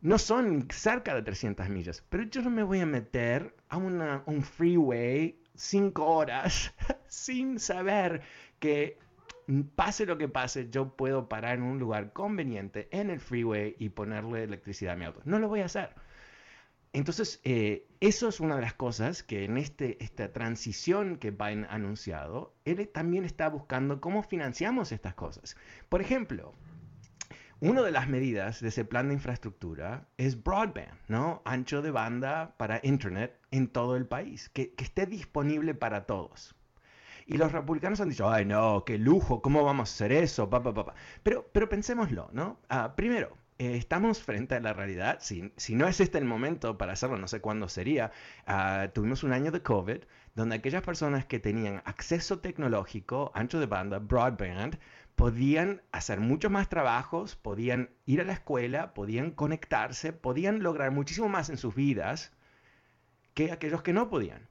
no 0.00 0.18
son 0.18 0.68
cerca 0.70 1.14
de 1.14 1.22
300 1.22 1.68
millas, 1.68 2.04
pero 2.08 2.24
yo 2.24 2.42
no 2.42 2.50
me 2.50 2.62
voy 2.62 2.80
a 2.80 2.86
meter 2.86 3.56
a 3.68 3.76
un 3.78 4.42
freeway 4.42 5.40
cinco 5.54 6.06
horas 6.06 6.74
sin 7.08 7.58
saber 7.58 8.22
que 8.58 8.98
pase 9.74 10.06
lo 10.06 10.18
que 10.18 10.28
pase, 10.28 10.68
yo 10.70 10.96
puedo 10.96 11.28
parar 11.28 11.58
en 11.58 11.62
un 11.62 11.78
lugar 11.78 12.12
conveniente 12.12 12.88
en 12.90 13.10
el 13.10 13.20
freeway 13.20 13.76
y 13.78 13.90
ponerle 13.90 14.44
electricidad 14.44 14.94
a 14.94 14.96
mi 14.96 15.04
auto. 15.04 15.20
No 15.24 15.38
lo 15.38 15.48
voy 15.48 15.60
a 15.60 15.66
hacer. 15.66 15.94
Entonces, 16.92 17.40
eh, 17.44 17.86
eso 18.00 18.28
es 18.28 18.40
una 18.40 18.56
de 18.56 18.62
las 18.62 18.74
cosas 18.74 19.22
que 19.22 19.44
en 19.44 19.58
este, 19.58 20.02
esta 20.02 20.32
transición 20.32 21.18
que 21.18 21.30
Biden 21.30 21.64
ha 21.66 21.74
anunciado, 21.74 22.54
él 22.64 22.88
también 22.88 23.24
está 23.24 23.48
buscando 23.48 24.00
cómo 24.00 24.22
financiamos 24.22 24.92
estas 24.92 25.14
cosas. 25.14 25.56
Por 25.88 26.00
ejemplo, 26.00 26.54
una 27.60 27.82
de 27.82 27.90
las 27.90 28.08
medidas 28.08 28.60
de 28.60 28.68
ese 28.68 28.84
plan 28.84 29.08
de 29.08 29.14
infraestructura 29.14 30.06
es 30.18 30.42
broadband, 30.42 30.92
¿no? 31.08 31.42
Ancho 31.44 31.80
de 31.80 31.90
banda 31.90 32.54
para 32.58 32.80
Internet 32.82 33.38
en 33.50 33.68
todo 33.68 33.96
el 33.96 34.06
país, 34.06 34.50
que, 34.50 34.74
esté 34.76 35.06
disponible 35.06 35.74
para 35.74 36.04
todos. 36.04 36.54
Y 37.26 37.38
los 37.38 37.52
republicanos 37.52 38.00
han 38.00 38.10
dicho, 38.10 38.30
ay 38.30 38.44
no, 38.44 38.84
qué 38.84 38.98
lujo, 38.98 39.42
¿cómo 39.42 39.64
vamos 39.64 39.90
a 39.90 39.92
hacer 39.94 40.12
eso? 40.12 40.50
Pa, 40.50 40.62
Pero, 41.22 41.48
pero 41.52 41.68
pensémoslo, 41.68 42.28
¿no? 42.32 42.60
Ah, 42.68 42.94
primero, 42.94 43.36
eh, 43.58 43.76
estamos 43.76 44.22
frente 44.22 44.54
a 44.54 44.60
la 44.60 44.74
realidad. 44.74 45.18
Si, 45.20 45.50
si, 45.56 45.74
no 45.74 45.88
es 45.88 46.00
este 46.00 46.18
el 46.18 46.26
momento 46.26 46.76
para 46.76 46.92
hacerlo, 46.92 47.16
no 47.16 47.26
sé 47.26 47.40
cuándo 47.40 47.68
sería. 47.68 48.12
Ah, 48.46 48.90
tuvimos 48.92 49.24
un 49.24 49.32
año 49.32 49.50
de 49.50 49.62
COVID 49.62 50.02
donde 50.34 50.56
aquellas 50.56 50.82
personas 50.82 51.24
que 51.24 51.40
tenían 51.40 51.82
acceso 51.86 52.38
tecnológico, 52.40 53.32
ancho 53.34 53.58
de 53.58 53.66
banda, 53.66 53.98
broadband, 53.98 54.78
podían 55.16 55.82
hacer 55.92 56.20
muchos 56.20 56.50
más 56.50 56.68
trabajos, 56.68 57.36
podían 57.36 57.90
ir 58.04 58.20
a 58.20 58.24
la 58.24 58.34
escuela, 58.34 58.92
podían 58.94 59.30
conectarse, 59.30 60.12
podían 60.12 60.62
lograr 60.62 60.90
muchísimo 60.92 61.28
más 61.28 61.48
en 61.48 61.56
sus 61.56 61.74
vidas 61.74 62.32
que 63.34 63.50
aquellos 63.50 63.82
que 63.82 63.94
no 63.94 64.08
podían. 64.08 64.48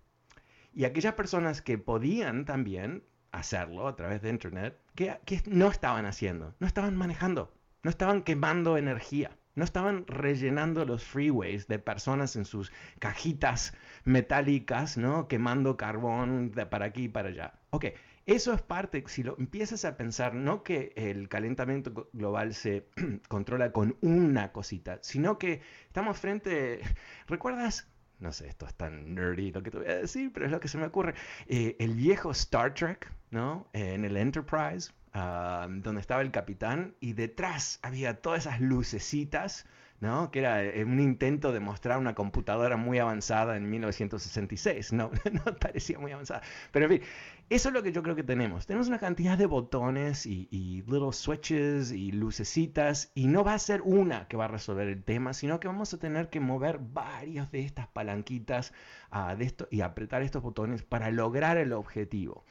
Y 0.74 0.84
aquellas 0.84 1.14
personas 1.14 1.62
que 1.62 1.78
podían 1.78 2.46
también 2.46 3.04
hacerlo 3.32 3.88
a 3.88 3.96
través 3.96 4.22
de 4.22 4.30
Internet, 4.30 4.78
que, 4.96 5.20
no 5.46 5.70
estaban 5.70 6.06
haciendo, 6.06 6.56
no 6.60 6.68
estaban 6.68 6.96
manejando, 6.96 7.54
no 7.84 7.90
estaban 7.90 8.24
quemando 8.24 8.78
energía, 8.78 9.38
no 9.54 9.64
estaban 9.64 10.06
rellenando 10.08 10.84
los 10.84 11.04
freeways 11.04 11.68
de 11.68 11.80
personas 11.80 12.36
en 12.36 12.46
sus 12.46 12.72
cajitas 13.00 13.74
metálicas, 14.04 14.98
¿no? 14.98 15.28
Quemando 15.28 15.78
carbón 15.78 16.52
para 16.70 16.86
aquí 16.86 17.04
y 17.04 17.10
para 17.10 17.30
allá. 17.30 17.54
Ok, 17.70 17.86
eso 18.26 18.54
es 18.54 18.62
parte, 18.62 19.04
si 19.08 19.22
lo 19.22 19.36
empiezas 19.38 19.86
a 19.86 19.98
pensar, 19.98 20.34
no 20.34 20.64
que 20.64 20.94
el 20.96 21.30
calentamiento 21.30 22.10
global 22.14 22.56
se 22.56 22.88
controla 23.28 23.72
con 23.72 23.98
una 24.02 24.52
cosita, 24.52 24.98
sino 25.02 25.38
que 25.38 25.62
estamos 25.88 26.18
frente, 26.18 26.82
¿recuerdas? 27.28 27.88
No 28.20 28.32
sé, 28.32 28.48
esto 28.48 28.66
es 28.66 28.74
tan 28.74 29.14
nerdy 29.14 29.52
lo 29.52 29.62
que 29.62 29.70
te 29.70 29.78
voy 29.78 29.88
a 29.88 29.98
decir, 29.98 30.32
pero 30.34 30.46
es 30.46 30.52
lo 30.52 30.60
que 30.60 30.70
se 30.70 30.78
me 30.78 30.86
ocurre. 30.86 31.14
Eh, 31.48 31.76
el 31.80 31.94
viejo 31.94 32.32
Star 32.32 32.74
Trek, 32.74 33.12
¿no? 33.30 33.68
en 33.74 34.06
el 34.06 34.18
Enterprise, 34.18 34.92
ah, 35.14 35.68
donde 35.70 36.02
estaba 36.02 36.22
el 36.22 36.32
capitán, 36.32 36.96
y 37.00 37.14
detrás 37.14 37.80
había 37.84 38.22
todas 38.22 38.48
esas 38.48 38.60
lucecitas 38.62 39.68
¿no? 40.06 40.32
que 40.32 40.40
era 40.40 40.64
eh, 40.64 40.84
un 40.86 41.00
intento 41.00 41.52
de 41.52 41.60
mostrar 41.60 41.98
una 41.98 42.16
computadora 42.16 42.78
muy 42.78 43.00
avanzada 43.00 43.58
en 43.58 43.70
1966. 43.70 44.94
No, 44.94 45.12
no 45.32 45.44
parecía 45.60 46.00
muy 46.00 46.12
avanzada. 46.12 46.42
Pero 46.72 46.86
en 46.86 46.92
fin, 46.92 47.02
eso 47.50 47.70
es 47.70 47.74
lo 47.74 47.84
que 47.84 47.92
yo 47.92 48.04
creo 48.04 48.16
que 48.16 48.24
tenemos. 48.24 48.66
Tenemos 48.66 48.88
una 48.88 49.00
cantidad 49.00 49.38
de 49.38 49.48
botones 49.48 50.26
y, 50.26 50.48
little 50.88 51.12
switches 51.12 51.92
y 51.92 52.12
lucecitas 52.12 53.12
y 53.16 53.28
no 53.28 53.44
va 53.44 53.56
a 53.56 53.60
ser 53.60 53.82
una 53.82 54.28
que 54.28 54.38
va 54.38 54.46
a 54.46 54.48
resolver 54.48 54.88
el 54.88 55.04
tema, 55.04 55.34
sino 55.34 55.60
que 55.60 55.68
vamos 55.68 55.94
a 55.94 55.98
tener 55.98 56.30
que 56.30 56.40
mover 56.40 56.80
varias 56.80 57.52
de 57.52 57.62
estas 57.62 57.88
palanquitas 57.88 58.74
ah, 59.12 59.36
de 59.36 59.46
esto, 59.46 59.68
y 59.72 59.82
apretar 59.82 60.22
estos 60.22 60.44
botones 60.44 60.84
para 60.84 61.12
lograr 61.12 61.58
el 61.58 61.74
objetivo. 61.74 62.44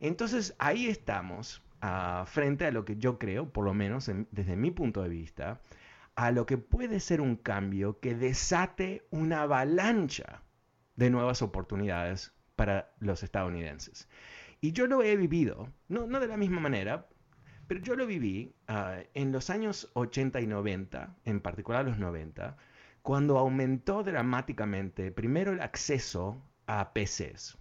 Entonces 0.00 0.54
ahí 0.58 0.86
estamos 0.86 1.62
ah, 1.80 2.24
frente 2.26 2.66
a 2.66 2.70
lo 2.70 2.84
que 2.84 2.96
yo 2.96 3.18
creo, 3.18 3.50
por 3.50 3.64
lo 3.64 3.74
menos 3.74 4.10
desde 4.30 4.56
mi 4.56 4.70
punto 4.70 5.02
de 5.02 5.08
vista, 5.08 5.60
a 6.18 6.32
lo 6.32 6.46
que 6.46 6.58
puede 6.58 6.98
ser 6.98 7.20
un 7.20 7.36
cambio 7.36 8.00
que 8.00 8.16
desate 8.16 9.06
una 9.10 9.42
avalancha 9.42 10.42
de 10.96 11.10
nuevas 11.10 11.42
oportunidades 11.42 12.32
para 12.56 12.92
los 12.98 13.22
estadounidenses. 13.22 14.08
Y 14.60 14.72
yo 14.72 14.88
lo 14.88 15.04
he 15.04 15.14
vivido, 15.16 15.72
no, 15.86 16.08
no 16.08 16.18
de 16.18 16.26
la 16.26 16.36
misma 16.36 16.58
manera, 16.58 17.06
pero 17.68 17.80
yo 17.80 17.94
lo 17.94 18.04
viví 18.04 18.52
ah, 18.66 18.96
en 19.14 19.30
los 19.30 19.48
años 19.48 19.92
80 19.94 20.40
y 20.40 20.48
90, 20.48 21.18
en 21.24 21.40
particular 21.40 21.84
los 21.84 21.98
90, 21.98 22.56
cuando 23.02 23.38
aumentó 23.38 24.02
dramáticamente 24.02 25.12
primero 25.12 25.52
el 25.52 25.60
acceso 25.60 26.42
a 26.66 26.94
PCs. 26.94 27.58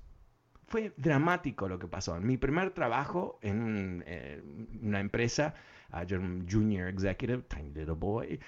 Fue 0.68 0.94
dramático 0.98 1.68
lo 1.68 1.80
que 1.80 1.88
pasó. 1.88 2.20
Mi 2.20 2.38
primer 2.38 2.72
trabajo 2.72 3.40
en 3.42 4.04
eh, 4.06 4.42
una 4.82 5.00
empresa 5.00 5.54
yo 6.06 6.20
junior 6.50 6.90
executive, 6.90 7.44
tiny 7.48 7.72
little 7.74 7.96
boy, 7.96 8.40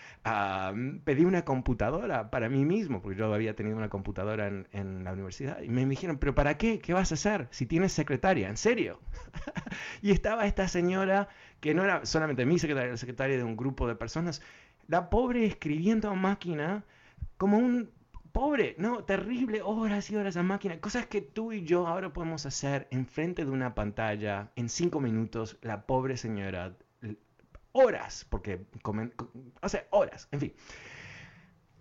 pedí 1.04 1.26
una 1.26 1.44
computadora 1.44 2.30
para 2.30 2.50
mí 2.50 2.66
mismo, 2.66 3.02
porque 3.02 3.18
yo 3.18 3.34
había 3.34 3.56
tenido 3.56 3.78
una 3.78 3.90
computadora 3.90 4.48
en, 4.48 5.04
la 5.04 5.14
universidad, 5.14 5.62
y 5.62 5.70
me 5.70 5.86
dijeron, 5.86 6.18
pero 6.18 6.36
¿para 6.36 6.58
qué? 6.58 6.80
¿Qué 6.80 6.94
vas 6.94 7.12
a 7.12 7.16
hacer 7.16 7.48
si 7.52 7.66
tienes 7.66 7.94
secretaria? 7.94 8.50
¿En 8.50 8.58
serio? 8.58 9.00
y 10.02 10.12
estaba 10.12 10.46
esta 10.46 10.68
señora, 10.68 11.30
que 11.60 11.74
no 11.74 11.84
era 11.84 12.06
solamente 12.06 12.46
mi 12.46 12.60
secretaria, 12.60 12.92
la 12.92 12.98
secretaria 12.98 13.38
de 13.38 13.44
un 13.44 13.56
grupo 13.56 13.88
de 13.88 13.96
personas, 13.96 14.42
la 14.88 15.10
pobre 15.10 15.46
escribiendo 15.46 16.10
a 16.10 16.16
máquina 16.16 16.84
como 17.38 17.58
un 17.58 17.92
pobre, 18.32 18.76
no, 18.78 19.04
terrible, 19.04 19.62
horas 19.62 20.10
y 20.10 20.16
horas 20.16 20.38
a 20.38 20.44
máquina, 20.44 20.80
cosas 20.80 21.08
que 21.08 21.22
tú 21.22 21.52
y 21.52 21.64
yo 21.64 21.88
ahora 21.88 22.14
podemos 22.14 22.46
hacer 22.46 22.88
enfrente 22.92 23.46
de 23.46 23.52
una 23.52 23.76
pantalla 23.76 24.52
en 24.56 24.70
cinco 24.70 25.00
minutos, 25.00 25.58
la 25.62 25.86
pobre 25.86 26.18
señora 26.18 26.78
horas, 27.72 28.26
porque 28.30 28.66
comen, 28.82 29.14
o 29.62 29.98
horas, 29.98 30.28
en 30.32 30.40
fin. 30.40 30.54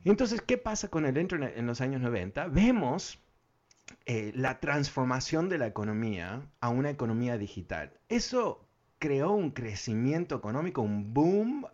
Entonces, 0.05 0.41
¿qué 0.43 0.59
pasa 0.59 0.89
con 0.89 1.07
el 1.07 1.19
Internet 1.19 1.55
en 1.57 1.67
los 1.67 1.81
años 1.81 2.01
90? 2.01 2.49
Vemos 2.49 3.19
eh, 4.07 4.33
la 4.35 4.61
transformación 4.61 5.49
de 5.49 5.59
la 5.59 5.67
economía 5.67 6.47
a 6.61 6.69
una 6.69 6.91
economía 6.91 7.37
digital. 7.37 7.93
Eso 8.09 8.68
creó 8.99 9.33
un 9.33 9.51
crecimiento 9.51 10.37
económico, 10.37 10.83
un 10.83 11.15
boom, 11.15 11.67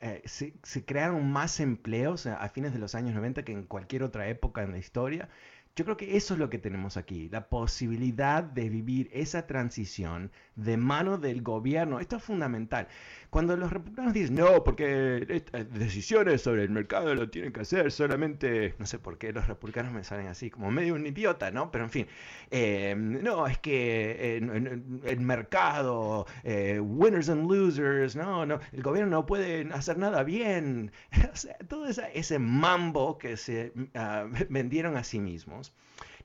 eh, 0.00 0.22
se, 0.24 0.54
se, 0.62 0.84
crearon 0.84 1.30
más 1.30 1.60
empleos 1.60 2.26
a 2.26 2.48
fines 2.48 2.72
de 2.72 2.78
los 2.78 2.94
años 2.94 3.14
90 3.14 3.44
que 3.44 3.52
en 3.52 3.64
cualquier 3.64 4.02
otra 4.02 4.28
época 4.28 4.62
en 4.62 4.72
la 4.72 4.78
historia. 4.78 5.28
Yo 5.74 5.84
creo 5.86 5.96
que 5.96 6.18
eso 6.18 6.34
es 6.34 6.40
lo 6.40 6.50
que 6.50 6.58
tenemos 6.58 6.98
aquí, 6.98 7.30
la 7.30 7.48
posibilidad 7.48 8.42
de 8.42 8.68
vivir 8.68 9.08
esa 9.10 9.46
transición 9.46 10.30
de 10.54 10.76
mano 10.76 11.16
del 11.16 11.40
gobierno. 11.40 11.98
Esto 11.98 12.16
es 12.16 12.22
fundamental. 12.22 12.88
Cuando 13.30 13.56
los 13.56 13.72
republicanos 13.72 14.12
dicen, 14.12 14.34
no, 14.34 14.62
porque 14.64 15.24
estas 15.30 15.72
decisiones 15.72 16.42
sobre 16.42 16.64
el 16.64 16.68
mercado 16.68 17.14
lo 17.14 17.30
tienen 17.30 17.52
que 17.54 17.60
hacer 17.60 17.90
solamente, 17.90 18.74
no 18.78 18.84
sé 18.84 18.98
por 18.98 19.16
qué 19.16 19.32
los 19.32 19.48
republicanos 19.48 19.94
me 19.94 20.04
salen 20.04 20.26
así, 20.26 20.50
como 20.50 20.70
medio 20.70 20.94
un 20.94 21.06
idiota, 21.06 21.50
¿no? 21.50 21.70
Pero 21.70 21.84
en 21.84 21.90
fin, 21.90 22.06
eh, 22.50 22.94
no, 22.94 23.46
es 23.46 23.56
que 23.56 24.36
el 24.36 25.20
mercado, 25.20 26.26
eh, 26.44 26.78
winners 26.80 27.30
and 27.30 27.50
losers, 27.50 28.14
no, 28.14 28.44
no, 28.44 28.60
el 28.72 28.82
gobierno 28.82 29.10
no 29.10 29.24
puede 29.24 29.66
hacer 29.72 29.96
nada 29.96 30.22
bien. 30.22 30.92
todo 31.68 31.86
ese 31.86 32.38
mambo 32.38 33.16
que 33.16 33.38
se 33.38 33.72
uh, 33.76 34.28
vendieron 34.50 34.98
a 34.98 35.04
sí 35.04 35.20
mismos, 35.20 35.61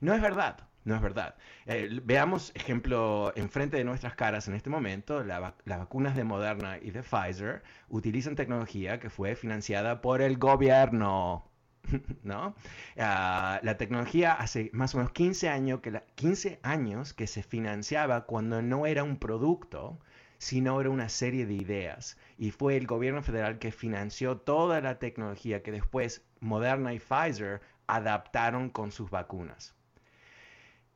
no 0.00 0.14
es 0.14 0.22
verdad. 0.22 0.68
No 0.84 0.94
es 0.96 1.02
verdad. 1.02 1.34
Eh, 1.66 2.00
veamos, 2.02 2.50
ejemplo, 2.54 3.32
enfrente 3.36 3.76
de 3.76 3.84
nuestras 3.84 4.14
caras 4.14 4.48
en 4.48 4.54
este 4.54 4.70
momento, 4.70 5.22
las 5.22 5.52
vacunas 5.66 6.16
de 6.16 6.24
Moderna 6.24 6.78
y 6.80 6.92
de 6.92 7.02
Pfizer 7.02 7.62
utilizan 7.90 8.36
tecnología 8.36 8.98
que 8.98 9.10
fue 9.10 9.36
financiada 9.36 10.00
por 10.00 10.22
el 10.22 10.38
gobierno. 10.38 11.50
¿No? 12.22 12.54
Ah, 12.98 13.60
la 13.62 13.76
tecnología 13.76 14.32
hace 14.32 14.70
más 14.72 14.94
o 14.94 14.98
menos 14.98 15.12
15 15.12 15.50
años, 15.50 15.80
que 15.80 16.02
15 16.14 16.60
años 16.62 17.12
que 17.12 17.26
se 17.26 17.42
financiaba 17.42 18.24
cuando 18.24 18.62
no 18.62 18.86
era 18.86 19.04
un 19.04 19.18
producto, 19.18 19.98
sino 20.38 20.80
era 20.80 20.88
una 20.90 21.08
serie 21.10 21.44
de 21.44 21.54
ideas. 21.54 22.16
Y 22.38 22.50
fue 22.50 22.76
el 22.76 22.86
gobierno 22.86 23.22
federal 23.22 23.58
que 23.58 23.72
financió 23.72 24.38
toda 24.38 24.80
la 24.80 24.98
tecnología 24.98 25.62
que 25.62 25.72
después 25.72 26.24
Moderna 26.40 26.94
y 26.94 26.98
Pfizer 26.98 27.60
adaptaron 27.88 28.70
con 28.70 28.92
sus 28.92 29.10
vacunas. 29.10 29.74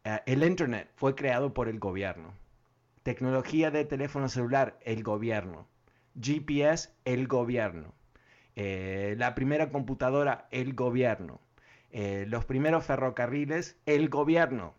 Eh, 0.04 0.20
el 0.26 0.44
Internet 0.44 0.90
fue 0.94 1.14
creado 1.16 1.52
por 1.52 1.68
el 1.68 1.80
gobierno. 1.80 2.34
Tecnología 3.02 3.70
de 3.72 3.84
teléfono 3.84 4.28
celular, 4.28 4.78
el 4.82 5.02
gobierno. 5.02 5.66
GPS, 6.20 6.90
el 7.04 7.26
gobierno. 7.26 7.94
Eh, 8.54 9.16
la 9.18 9.34
primera 9.34 9.70
computadora, 9.70 10.46
el 10.50 10.74
gobierno. 10.74 11.40
Eh, 11.90 12.26
los 12.28 12.44
primeros 12.44 12.84
ferrocarriles, 12.84 13.76
el 13.86 14.08
gobierno. 14.08 14.74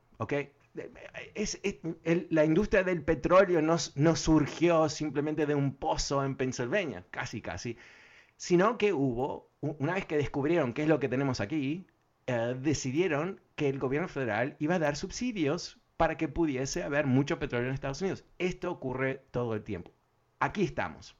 la 2.29 2.45
industria 2.45 2.83
del 2.83 3.03
petróleo 3.03 3.61
no, 3.61 3.75
no, 3.95 4.15
surgió 4.15 4.89
simplemente 4.89 5.45
de 5.45 5.55
un 5.55 5.75
pozo 5.75 6.23
en 6.23 6.35
Pennsylvania, 6.35 7.05
casi, 7.11 7.41
casi, 7.41 7.77
sino 8.37 8.77
que 8.77 8.93
hubo, 8.93 9.49
una 9.61 9.93
vez 9.93 10.05
que 10.05 10.17
descubrieron 10.17 10.73
qué 10.73 10.83
es 10.83 10.87
lo 10.87 10.99
que 10.99 11.09
tenemos 11.09 11.39
aquí, 11.39 11.85
eh, 12.27 12.55
decidieron 12.59 13.41
que 13.55 13.69
el 13.69 13.79
gobierno 13.79 14.07
federal 14.07 14.55
iba 14.59 14.75
a 14.75 14.79
dar 14.79 14.95
subsidios 14.95 15.79
para 15.97 16.17
que 16.17 16.27
pudiese 16.27 16.83
haber 16.83 17.05
mucho 17.05 17.39
petróleo 17.39 17.67
en 17.67 17.73
Estados 17.73 18.01
Unidos. 18.01 18.25
Esto 18.37 18.71
ocurre 18.71 19.25
todo 19.31 19.55
el 19.55 19.63
tiempo. 19.63 19.91
Aquí 20.39 20.63
estamos. 20.63 21.17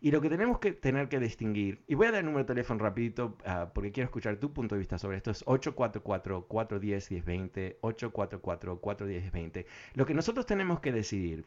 Y 0.00 0.10
lo 0.10 0.20
que 0.20 0.28
tenemos 0.28 0.58
que 0.58 0.72
tener 0.72 1.08
que 1.08 1.18
distinguir, 1.18 1.82
y 1.86 1.94
voy 1.94 2.08
a 2.08 2.10
dar 2.10 2.20
el 2.20 2.26
número 2.26 2.44
de 2.44 2.48
teléfono 2.48 2.80
rapidito 2.80 3.38
uh, 3.46 3.72
porque 3.72 3.90
quiero 3.90 4.04
escuchar 4.04 4.36
tu 4.36 4.52
punto 4.52 4.74
de 4.74 4.80
vista 4.80 4.98
sobre 4.98 5.16
esto, 5.16 5.30
es 5.30 5.42
844-410-1020, 5.46 7.80
844-410-1020. 7.80 9.64
Lo 9.94 10.04
que 10.04 10.12
nosotros 10.12 10.44
tenemos 10.44 10.80
que 10.80 10.92
decidir 10.92 11.46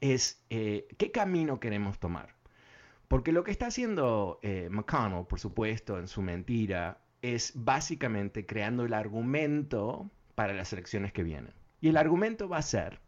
es 0.00 0.44
eh, 0.50 0.86
qué 0.98 1.10
camino 1.10 1.58
queremos 1.58 1.98
tomar. 1.98 2.36
Porque 3.08 3.32
lo 3.32 3.42
que 3.42 3.52
está 3.52 3.68
haciendo 3.68 4.38
eh, 4.42 4.68
McConnell, 4.70 5.24
por 5.26 5.40
supuesto, 5.40 5.98
en 5.98 6.08
su 6.08 6.20
mentira, 6.22 7.05
es 7.22 7.52
básicamente 7.54 8.46
creando 8.46 8.84
el 8.84 8.94
argumento 8.94 10.10
para 10.34 10.52
las 10.54 10.72
elecciones 10.72 11.12
que 11.12 11.22
vienen. 11.22 11.52
Y 11.80 11.88
el 11.88 11.96
argumento 11.96 12.48
va 12.48 12.58
a 12.58 12.62
ser, 12.62 13.00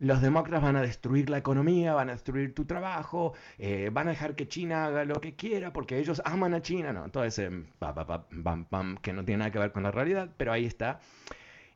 los 0.00 0.22
demócratas 0.22 0.62
van 0.62 0.76
a 0.76 0.82
destruir 0.82 1.28
la 1.28 1.38
economía, 1.38 1.92
van 1.92 2.08
a 2.08 2.12
destruir 2.12 2.54
tu 2.54 2.64
trabajo, 2.64 3.34
eh, 3.58 3.90
van 3.92 4.08
a 4.08 4.10
dejar 4.10 4.34
que 4.34 4.48
China 4.48 4.86
haga 4.86 5.04
lo 5.04 5.20
que 5.20 5.36
quiera 5.36 5.72
porque 5.72 5.98
ellos 5.98 6.22
aman 6.24 6.54
a 6.54 6.62
China, 6.62 6.92
no, 6.92 7.10
todo 7.10 7.24
ese 7.24 7.50
bam, 7.78 8.96
que 9.02 9.12
no 9.12 9.24
tiene 9.24 9.40
nada 9.40 9.50
que 9.50 9.58
ver 9.58 9.72
con 9.72 9.82
la 9.82 9.90
realidad, 9.90 10.30
pero 10.36 10.52
ahí 10.52 10.64
está. 10.64 11.00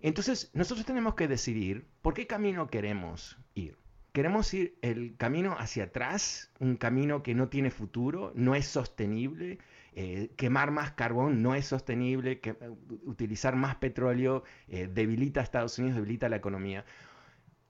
Entonces, 0.01 0.51
nosotros 0.55 0.87
tenemos 0.87 1.14
que 1.14 1.29
decidir 1.29 1.87
por 2.03 2.14
qué 2.14 2.27
camino 2.27 2.69
queremos 2.69 3.38
ir. 3.55 3.77
Queremos 4.12 4.53
ir 4.55 4.79
el 4.81 5.16
camino 5.16 5.57
hacia 5.59 5.85
atrás, 5.85 6.51
un 6.61 6.77
camino 6.77 7.23
que 7.23 7.35
no 7.35 7.49
tiene 7.49 7.71
futuro, 7.71 8.33
no 8.35 8.55
es 8.55 8.66
sostenible, 8.66 9.59
eh, 9.97 10.33
quemar 10.37 10.73
más 10.73 10.93
carbón 10.93 11.41
no 11.41 11.55
es 11.55 11.67
sostenible, 11.67 12.41
que, 12.41 12.51
eh, 12.51 12.71
utilizar 13.05 13.55
más 13.55 13.77
petróleo 13.77 14.43
eh, 14.67 14.89
debilita 14.93 15.39
a 15.41 15.45
Estados 15.45 15.79
Unidos, 15.79 15.97
debilita 15.97 16.29
la 16.29 16.37
economía. 16.37 16.85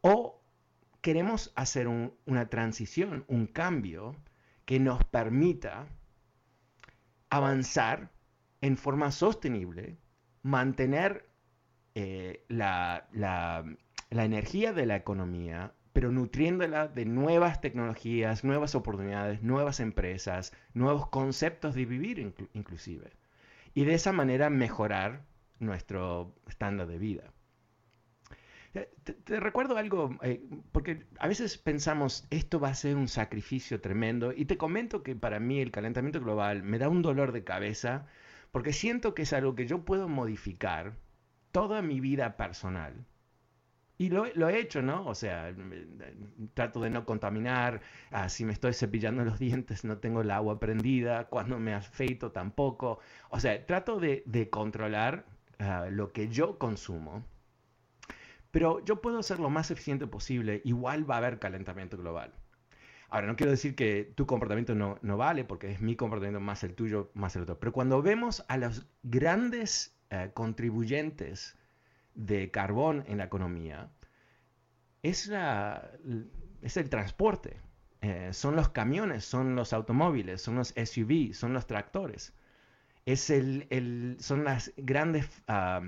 O 0.00 0.42
queremos 1.02 1.52
hacer 1.54 1.86
una 1.88 2.48
transición, 2.48 3.24
un 3.28 3.46
cambio 3.46 4.16
que 4.64 4.80
nos 4.80 5.04
permita 5.04 5.86
avanzar 7.28 8.10
en 8.62 8.78
forma 8.78 9.10
sostenible, 9.10 9.98
mantener 10.42 11.28
la, 12.48 13.06
la 13.12 14.24
energía 14.24 14.72
de 14.72 14.86
la 14.86 14.96
economía 14.96 15.74
pero 15.94 16.10
nutriéndola 16.10 16.88
de 16.88 17.04
nuevas 17.04 17.60
tecnologías, 17.60 18.42
nuevas 18.42 18.74
oportunidades, 18.74 19.42
nuevas 19.44 19.78
empresas, 19.78 20.52
nuevos 20.74 21.08
conceptos 21.08 21.76
de 21.76 21.86
vivir 21.86 22.34
inclusive. 22.52 23.12
Y 23.74 23.84
de 23.84 23.94
esa 23.94 24.12
manera 24.12 24.50
mejorar 24.50 25.22
nuestro 25.60 26.34
estándar 26.48 26.88
de 26.88 26.98
vida. 26.98 27.32
Te, 28.72 29.38
recuerdo 29.38 29.76
algo, 29.76 30.18
eh, 30.22 30.44
porque 30.72 31.06
a 31.20 31.28
veces 31.28 31.58
pensamos 31.58 32.26
esto 32.30 32.58
va 32.58 32.70
a 32.70 32.74
ser 32.74 32.96
un 32.96 33.06
sacrificio 33.06 33.80
tremendo 33.80 34.32
y 34.32 34.46
te 34.46 34.58
comento 34.58 35.04
que 35.04 35.14
para 35.14 35.38
mí 35.38 35.60
el 35.60 35.70
calentamiento 35.70 36.20
global 36.20 36.64
me 36.64 36.78
da 36.78 36.88
un 36.88 37.02
dolor 37.02 37.30
de 37.30 37.44
cabeza 37.44 38.06
porque 38.50 38.72
siento 38.72 39.14
que 39.14 39.22
es 39.22 39.32
algo 39.32 39.54
que 39.54 39.68
yo 39.68 39.84
puedo 39.84 40.08
modificar 40.08 40.96
toda 41.52 41.82
mi 41.82 42.00
vida 42.00 42.36
personal 42.36 43.06
y 44.04 44.10
lo, 44.10 44.48
he 44.48 44.58
hecho, 44.58 44.82
¿no? 44.82 45.06
O 45.06 45.14
sea, 45.14 45.54
trato 46.52 46.80
de 46.80 46.90
no 46.90 47.06
contaminar, 47.06 47.80
ah, 48.10 48.28
si 48.28 48.44
me 48.44 48.52
estoy 48.52 48.74
cepillando 48.74 49.24
los 49.24 49.38
dientes 49.46 49.84
no 49.84 49.98
tengo 49.98 50.20
el 50.20 50.30
agua 50.30 50.60
prendida, 50.60 51.24
cuando 51.28 51.58
me 51.58 51.72
afeito 51.74 52.30
tampoco. 52.30 52.98
O 53.30 53.40
sea, 53.40 53.64
trato 53.66 53.98
de, 53.98 54.48
controlar 54.50 55.24
ah, 55.58 55.86
lo 55.90 56.12
que 56.12 56.28
yo 56.28 56.58
consumo. 56.58 57.24
Pero 58.50 58.84
yo 58.84 59.00
puedo 59.00 59.22
ser 59.22 59.40
lo 59.40 59.50
más 59.50 59.70
eficiente 59.70 60.06
posible, 60.06 60.60
igual 60.64 61.08
va 61.10 61.16
a 61.16 61.18
haber 61.18 61.38
calentamiento 61.38 61.96
global. 61.96 62.32
Ahora, 63.08 63.26
no 63.26 63.36
quiero 63.36 63.52
decir 63.52 63.74
que 63.74 64.12
tu 64.14 64.26
comportamiento 64.26 64.74
no, 64.74 64.98
no 65.02 65.16
vale, 65.16 65.44
porque 65.44 65.70
es 65.70 65.80
mi 65.80 65.96
comportamiento 65.96 66.40
más 66.40 66.62
el 66.62 66.74
tuyo, 66.74 67.10
más 67.14 67.36
el 67.36 67.42
otro. 67.42 67.58
Pero 67.58 67.72
cuando 67.72 68.02
vemos 68.02 68.44
a 68.48 68.58
los 68.58 68.86
grandes 69.02 69.96
eh, 70.10 70.30
contribuyentes, 70.34 71.56
de 72.14 72.50
carbón 72.50 73.04
en 73.06 73.18
la 73.18 73.24
economía 73.24 73.90
es, 75.04 75.30
es 76.62 76.76
el 76.76 76.88
transporte. 76.88 77.60
Eh, 78.00 78.32
son 78.32 78.56
los 78.56 78.70
camiones, 78.70 79.24
son 79.24 79.54
los 79.54 79.72
automóviles, 79.72 80.42
son 80.42 80.56
los 80.56 80.74
SUV, 80.76 81.34
son 81.34 81.52
los 81.52 81.66
tractores. 81.66 82.34
Es 83.06 83.30
el, 83.30 84.16
son 84.20 84.44
las 84.44 84.72
grandes 84.76 85.28
ah, 85.46 85.82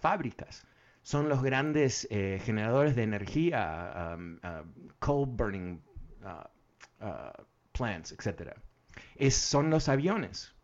fábricas, 0.00 0.66
son 1.02 1.28
los 1.28 1.42
grandes 1.42 2.06
eh, 2.10 2.40
generadores 2.44 2.96
de 2.96 3.04
energía, 3.04 4.16
coal 4.98 5.26
burning 5.26 5.80
ah, 6.24 6.50
ah, 7.00 7.32
plants, 7.72 8.12
etc. 8.12 8.56
Es, 9.14 9.36
son 9.36 9.70
los 9.70 9.88
aviones, 9.88 10.54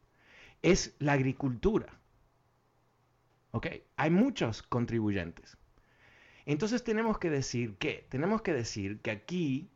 es 0.62 0.96
la 0.98 1.12
agricultura. 1.12 1.97
¿Ok? 3.58 3.66
Hay 3.96 4.10
muchos 4.10 4.62
contribuyentes. 4.62 5.58
Entonces 6.46 6.84
tenemos 6.84 7.18
que 7.18 7.28
decir 7.28 7.74
que, 7.78 8.06
tenemos 8.08 8.40
que 8.40 8.52
decir 8.52 9.00
que 9.00 9.10
aquí 9.10 9.68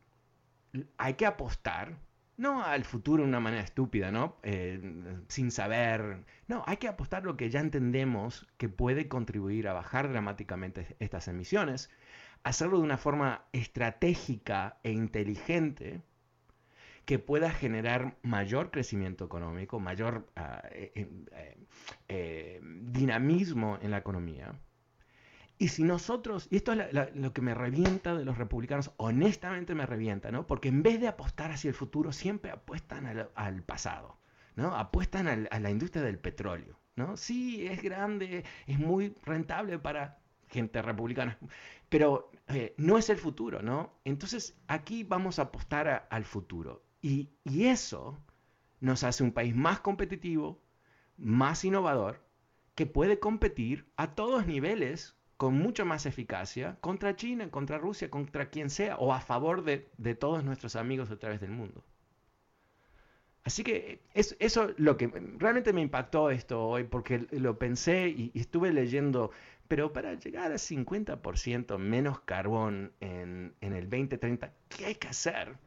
hay 0.97 1.15
que 1.15 1.25
apostar, 1.25 1.97
no 2.37 2.63
al 2.63 2.85
futuro 2.85 3.23
de 3.23 3.27
una 3.27 3.41
manera 3.41 3.61
estúpida, 3.61 4.09
¿no? 4.09 4.37
Eh, 4.41 4.79
sin 5.27 5.51
saber. 5.51 6.23
No, 6.47 6.63
hay 6.65 6.77
que 6.77 6.87
apostar 6.87 7.25
lo 7.25 7.35
que 7.35 7.49
ya 7.49 7.59
entendemos 7.59 8.47
que 8.55 8.69
puede 8.69 9.09
contribuir 9.09 9.67
a 9.67 9.73
bajar 9.73 10.09
dramáticamente 10.09 10.95
estas 10.99 11.27
emisiones, 11.27 11.89
hacerlo 12.43 12.77
de 12.77 12.85
una 12.85 12.97
forma 12.97 13.43
estratégica 13.51 14.77
e 14.83 14.93
inteligente, 14.93 16.01
que 17.05 17.19
pueda 17.19 17.51
generar 17.51 18.17
mayor 18.23 18.71
crecimiento 18.71 19.25
económico, 19.25 19.79
mayor 19.79 20.29
ah, 20.35 20.61
eh, 20.71 20.91
eh, 20.95 21.57
eh, 22.07 22.61
dinamismo 22.63 23.77
en 23.81 23.91
la 23.91 23.97
economía 23.97 24.53
Y 25.57 25.69
si 25.69 25.83
nosotros, 25.83 26.47
y 26.49 26.57
esto 26.57 26.73
es 26.73 27.15
lo 27.15 27.33
que 27.33 27.41
me 27.41 27.53
revienta 27.53 28.15
de 28.15 28.25
los 28.25 28.37
republicanos, 28.37 28.91
honestamente 28.97 29.75
me 29.75 29.85
revienta, 29.85 30.31
¿no? 30.31 30.47
Porque 30.47 30.69
en 30.69 30.83
vez 30.83 30.99
de 31.01 31.07
apostar 31.07 31.51
hacia 31.51 31.69
el 31.69 31.75
futuro, 31.75 32.11
siempre 32.13 32.51
apuestan 32.51 33.05
al, 33.35 33.63
pasado, 33.63 34.17
¿no? 34.55 34.75
Apuestan 34.75 35.27
a 35.27 35.59
la 35.59 35.69
industria 35.69 36.03
del 36.03 36.19
petróleo, 36.19 36.79
¿no? 36.95 37.17
Sí, 37.17 37.67
es 37.67 37.81
grande, 37.81 38.45
es 38.67 38.79
muy 38.79 39.15
rentable 39.25 39.79
para 39.79 40.19
gente 40.47 40.81
republicana, 40.81 41.37
pero 41.89 42.31
no 42.77 42.97
es 42.97 43.09
el 43.09 43.17
futuro, 43.17 43.61
¿no? 43.61 43.93
Entonces 44.05 44.57
aquí 44.67 45.03
vamos 45.03 45.39
a 45.39 45.43
apostar 45.43 46.07
al 46.09 46.25
futuro. 46.25 46.83
Y, 47.03 47.29
eso 47.65 48.17
nos 48.79 49.03
hace 49.03 49.23
un 49.23 49.33
país 49.33 49.53
más 49.53 49.81
competitivo, 49.81 50.61
más 51.17 51.65
innovador, 51.65 52.23
que 52.75 52.85
puede 52.85 53.19
competir 53.19 53.85
a 53.97 54.15
todos 54.15 54.47
niveles 54.47 55.13
con 55.35 55.53
mucha 55.55 55.83
más 55.83 56.05
eficacia 56.05 56.77
contra 56.79 57.17
China, 57.17 57.51
contra 57.51 57.77
Rusia, 57.77 58.09
contra 58.09 58.49
quien 58.49 58.69
sea, 58.69 58.95
o 58.95 59.13
a 59.13 59.19
favor 59.19 59.63
de, 59.65 59.79
todos 60.15 60.45
nuestros 60.45 60.77
amigos 60.77 61.11
a 61.11 61.19
través 61.19 61.41
del 61.41 61.51
mundo. 61.51 61.83
Así 63.43 63.65
que 63.65 64.01
es, 64.13 64.37
eso 64.39 64.73
lo 64.77 64.95
que 64.95 65.07
realmente 65.37 65.73
me 65.73 65.81
impactó 65.81 66.29
esto 66.29 66.65
hoy, 66.65 66.85
porque 66.85 67.27
lo 67.31 67.59
pensé 67.59 68.07
y, 68.07 68.31
estuve 68.33 68.71
leyendo, 68.71 69.31
pero 69.67 69.91
para 69.91 70.13
llegar 70.13 70.53
a 70.53 70.55
50% 70.55 71.77
menos 71.77 72.21
carbón 72.21 72.93
en, 73.01 73.53
en 73.59 73.73
el 73.73 73.89
2030, 73.89 74.53
¿qué 74.69 74.85
hay 74.85 74.95
que 74.95 75.09
hacer? 75.09 75.57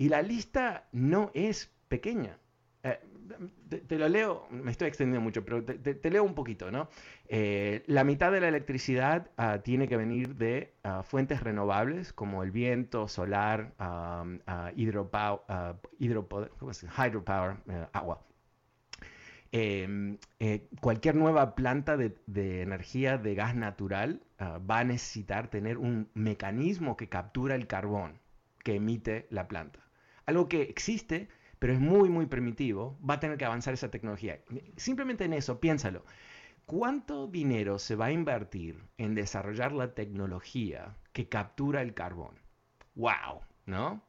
Y 0.00 0.08
la 0.08 0.22
lista 0.22 0.88
no 0.92 1.30
es 1.34 1.70
pequeña. 1.88 2.38
Eh, 2.84 2.98
te, 3.86 3.98
lo 3.98 4.08
leo, 4.08 4.48
me 4.50 4.70
estoy 4.70 4.88
extendiendo 4.88 5.20
mucho, 5.20 5.44
pero 5.44 5.62
te, 5.62 6.10
leo 6.10 6.24
un 6.24 6.34
poquito, 6.34 6.70
¿no? 6.70 6.88
Eh, 7.28 7.82
la 7.86 8.02
mitad 8.02 8.32
de 8.32 8.40
la 8.40 8.48
electricidad 8.48 9.30
ah, 9.36 9.58
tiene 9.58 9.88
que 9.88 9.98
venir 9.98 10.36
de 10.36 10.72
ah, 10.84 11.02
fuentes 11.02 11.42
renovables 11.42 12.14
como 12.14 12.42
el 12.42 12.50
viento, 12.50 13.08
solar, 13.08 13.74
uh, 13.78 14.70
hidropower, 14.74 15.42
hydropower, 15.98 17.56
eh, 17.68 17.86
agua. 17.92 18.24
Em, 19.52 20.16
cualquier 20.80 21.14
nueva 21.14 21.54
planta 21.54 21.98
de, 21.98 22.62
energía 22.62 23.18
de 23.18 23.34
gas 23.34 23.54
natural 23.54 24.22
va 24.40 24.78
a 24.78 24.84
necesitar 24.84 25.48
tener 25.48 25.76
un 25.76 26.08
mecanismo 26.14 26.96
que 26.96 27.10
captura 27.10 27.54
el 27.54 27.66
carbón 27.66 28.18
que 28.64 28.76
emite 28.76 29.26
la 29.28 29.46
planta. 29.46 29.89
Algo 30.26 30.48
que 30.48 30.62
existe, 30.62 31.28
pero 31.58 31.72
es 31.72 31.80
muy, 31.80 32.08
muy 32.08 32.26
primitivo, 32.26 32.98
va 33.08 33.14
a 33.14 33.20
tener 33.20 33.36
que 33.36 33.44
avanzar 33.44 33.74
esa 33.74 33.90
tecnología. 33.90 34.40
Simplemente 34.76 35.24
en 35.24 35.34
eso, 35.34 35.60
piénsalo. 35.60 36.04
¿Cuánto 36.66 37.26
dinero 37.26 37.78
se 37.78 37.96
va 37.96 38.06
a 38.06 38.12
invertir 38.12 38.80
en 38.96 39.14
desarrollar 39.14 39.72
la 39.72 39.94
tecnología 39.94 40.96
que 41.12 41.28
captura 41.28 41.82
el 41.82 41.94
carbón? 41.94 42.36
¡Wow! 42.94 43.40
¿No? 43.66 44.02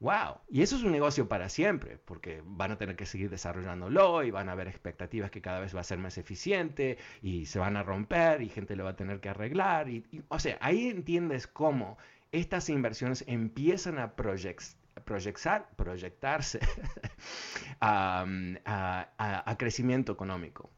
¡Wow! 0.00 0.40
Y 0.50 0.62
eso 0.62 0.76
es 0.76 0.82
un 0.82 0.92
negocio 0.92 1.28
para 1.28 1.48
siempre, 1.48 1.98
porque 2.04 2.42
van 2.44 2.72
a 2.72 2.78
tener 2.78 2.96
que 2.96 3.06
seguir 3.06 3.30
desarrollándolo 3.30 4.22
y 4.24 4.30
van 4.30 4.48
a 4.48 4.52
haber 4.52 4.68
expectativas 4.68 5.30
que 5.30 5.40
cada 5.40 5.60
vez 5.60 5.74
va 5.74 5.80
a 5.80 5.84
ser 5.84 5.98
más 5.98 6.18
eficiente 6.18 6.98
y 7.22 7.46
se 7.46 7.58
van 7.58 7.76
a 7.76 7.82
romper 7.82 8.42
y 8.42 8.50
gente 8.50 8.76
lo 8.76 8.84
va 8.84 8.90
a 8.90 8.96
tener 8.96 9.20
que 9.20 9.30
arreglar. 9.30 9.86
O 10.28 10.38
sea, 10.38 10.58
ahí 10.60 10.88
entiendes 10.88 11.46
cómo 11.46 11.96
estas 12.32 12.68
inversiones 12.68 13.24
empiezan 13.28 13.98
a 13.98 14.16
proyectar 14.16 14.83
proyectar, 15.04 15.68
proyectarse 15.76 16.60
a, 17.80 19.56
crecimiento 19.58 20.12
económico. 20.12 20.70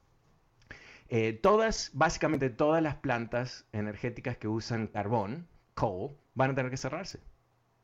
Eh, 1.09 1.33
todas, 1.35 1.91
básicamente 1.95 2.51
todas 2.51 2.83
las 2.83 2.97
plantas 2.97 3.67
energéticas 3.73 4.37
que 4.37 4.49
usan 4.49 4.89
carbón, 4.89 5.47
coal, 5.75 6.17
van 6.35 6.51
a 6.51 6.55
tener 6.55 6.71
que 6.71 6.77
cerrarse. 6.77 7.21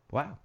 Wow. 0.08 0.38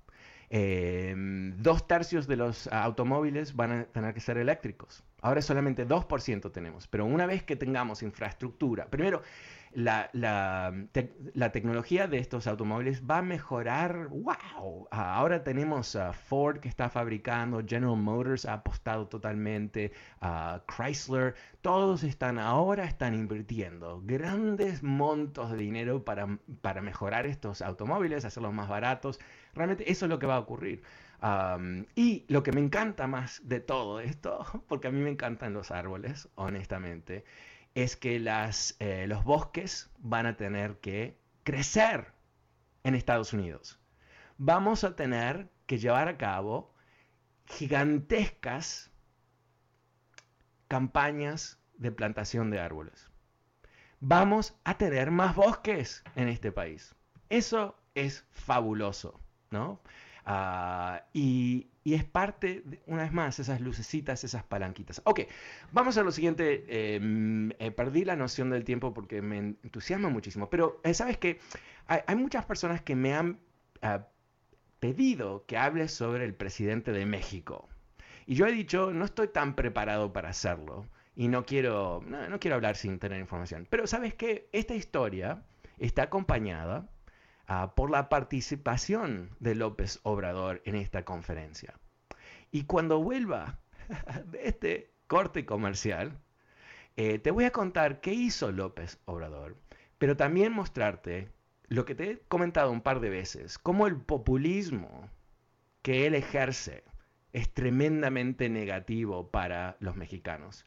Em, 0.49 1.57
dos 1.57 1.87
tercios 1.87 2.25
de 2.25 2.37
los 2.37 2.67
automóviles 2.67 3.55
van 3.55 3.71
a 3.71 3.83
tener 3.85 4.13
que 4.13 4.21
ser 4.21 4.37
eléctricos. 4.37 5.03
Ahora 5.21 5.41
solamente 5.41 5.85
2% 5.85 6.51
tenemos, 6.51 6.87
pero 6.87 7.05
una 7.05 7.25
vez 7.25 7.43
que 7.43 7.55
tengamos 7.55 8.03
infraestructura, 8.03 8.85
primero, 8.85 9.23
la, 9.77 10.09
la, 10.13 11.51
tecnología 11.51 12.07
de 12.07 12.17
estos 12.17 12.47
automóviles 12.47 13.03
va 13.07 13.19
a 13.19 13.21
mejorar. 13.21 14.07
¡Wow! 14.07 14.87
Ahora 14.89 15.43
tenemos 15.43 15.95
a 15.95 16.13
Ford 16.13 16.59
que 16.59 16.67
está 16.67 16.89
fabricando, 16.89 17.61
General 17.63 17.95
Motors 17.95 18.45
ha 18.47 18.53
apostado 18.53 19.07
totalmente, 19.07 19.91
a 20.19 20.63
Chrysler, 20.67 21.35
todos 21.61 22.03
están 22.03 22.39
ahora 22.39 22.85
están 22.85 23.13
invirtiendo 23.13 24.01
grandes 24.03 24.81
montos 24.81 25.51
de 25.51 25.57
dinero 25.57 26.03
para, 26.03 26.39
para 26.61 26.81
mejorar 26.81 27.27
estos 27.27 27.61
automóviles, 27.61 28.25
hacerlos 28.25 28.53
más 28.53 28.69
baratos. 28.69 29.19
Realmente 29.53 29.91
eso 29.91 30.05
es 30.05 30.09
lo 30.09 30.17
que 30.17 30.25
va 30.25 30.37
a 30.37 30.39
ocurrir. 30.39 30.81
y 31.93 32.25
lo 32.29 32.41
que 32.41 32.51
me 32.51 32.61
encanta 32.61 33.05
más 33.05 33.41
de 33.47 33.59
todo 33.59 33.99
esto, 33.99 34.43
porque 34.67 34.87
a 34.87 34.91
mí 34.91 35.01
me 35.01 35.11
encantan 35.11 35.53
los 35.53 35.69
árboles, 35.69 36.29
honestamente, 36.33 37.25
es 37.77 37.95
que 37.95 38.19
las, 38.19 38.75
eh, 38.79 39.05
los 39.05 39.23
bosques 39.23 39.91
van 39.99 40.25
a 40.25 40.35
tener 40.35 40.79
que 40.79 41.21
crecer 41.43 42.11
en 42.83 42.95
Estados 42.95 43.33
Unidos. 43.33 43.79
Vamos 44.39 44.83
a 44.83 44.95
tener 44.95 45.51
que 45.67 45.77
llevar 45.77 46.07
a 46.07 46.17
cabo 46.17 46.73
gigantescas 47.45 48.89
campañas 50.67 51.59
de 51.75 51.91
plantación 51.91 52.49
de 52.49 52.59
árboles. 52.59 53.11
Vamos 53.99 54.55
a 54.63 54.79
tener 54.79 55.11
más 55.11 55.35
bosques 55.35 56.03
en 56.15 56.29
este 56.29 56.51
país. 56.51 56.95
Eso 57.29 57.77
es 57.93 58.25
fabuloso, 58.31 59.19
¿no? 59.51 59.83
Ah, 60.29 61.05
y, 61.13 61.69
es 61.85 62.03
parte, 62.03 62.61
una 62.85 63.03
vez 63.03 63.13
más, 63.13 63.39
esas 63.39 63.61
lucecitas, 63.61 64.25
esas 64.25 64.43
palanquitas. 64.43 65.01
Ok, 65.05 65.21
vamos 65.71 65.97
a 65.97 66.03
lo 66.03 66.11
siguiente. 66.11 66.95
Em, 66.95 67.51
eh, 67.59 67.71
perdí 67.71 68.03
la 68.03 68.17
noción 68.17 68.49
del 68.49 68.65
tiempo 68.65 68.93
porque 68.93 69.21
me 69.21 69.37
entusiasma 69.37 70.09
muchísimo. 70.09 70.49
Pero, 70.49 70.81
eh, 70.83 70.93
¿sabes 70.93 71.17
qué? 71.17 71.39
Hay, 71.87 72.15
muchas 72.17 72.43
personas 72.45 72.81
que 72.81 72.93
me 72.93 73.13
han 73.13 73.39
ah, 73.81 74.05
pedido 74.81 75.45
que 75.47 75.57
hable 75.57 75.87
sobre 75.87 76.25
el 76.25 76.33
presidente 76.33 76.91
de 76.91 77.05
México. 77.05 77.69
Y 78.25 78.35
yo 78.35 78.47
he 78.47 78.51
dicho, 78.51 78.91
no 78.91 79.05
estoy 79.05 79.29
tan 79.29 79.55
preparado 79.55 80.11
para 80.11 80.29
hacerlo. 80.29 80.85
Y 81.15 81.29
no 81.29 81.45
quiero, 81.45 82.03
no 82.05 82.39
quiero 82.39 82.55
hablar 82.55 82.75
sin 82.75 82.99
tener 82.99 83.21
información. 83.21 83.65
Pero, 83.69 83.87
¿sabes 83.87 84.13
qué? 84.13 84.49
Esta 84.51 84.75
historia 84.75 85.41
está 85.79 86.03
acompañada 86.03 86.89
Ah, 87.49 87.73
por 87.75 87.89
la 87.89 88.09
participación 88.09 89.29
de 89.39 89.55
López 89.55 90.01
Obrador 90.03 90.61
en 90.65 90.75
esta 90.75 91.05
conferencia. 91.05 91.79
Y 92.51 92.65
cuando 92.65 93.01
vuelva 93.01 93.59
de 94.25 94.47
este 94.49 94.91
corte 95.07 95.45
comercial, 95.45 96.19
eh, 96.97 97.19
te 97.19 97.31
voy 97.31 97.45
a 97.45 97.51
contar 97.51 98.01
qué 98.01 98.13
hizo 98.13 98.51
López 98.51 98.99
Obrador, 99.05 99.55
pero 99.97 100.17
también 100.17 100.51
mostrarte 100.51 101.29
lo 101.69 101.85
que 101.85 101.95
te 101.95 102.11
he 102.11 102.19
comentado 102.27 102.69
un 102.69 102.81
par 102.81 102.99
de 102.99 103.09
veces, 103.09 103.57
cómo 103.57 103.87
el 103.87 103.95
populismo 103.95 105.09
que 105.83 106.05
él 106.05 106.15
ejerce 106.15 106.83
es 107.31 107.53
tremendamente 107.53 108.49
negativo 108.49 109.31
para 109.31 109.77
los 109.79 109.95
mexicanos, 109.95 110.65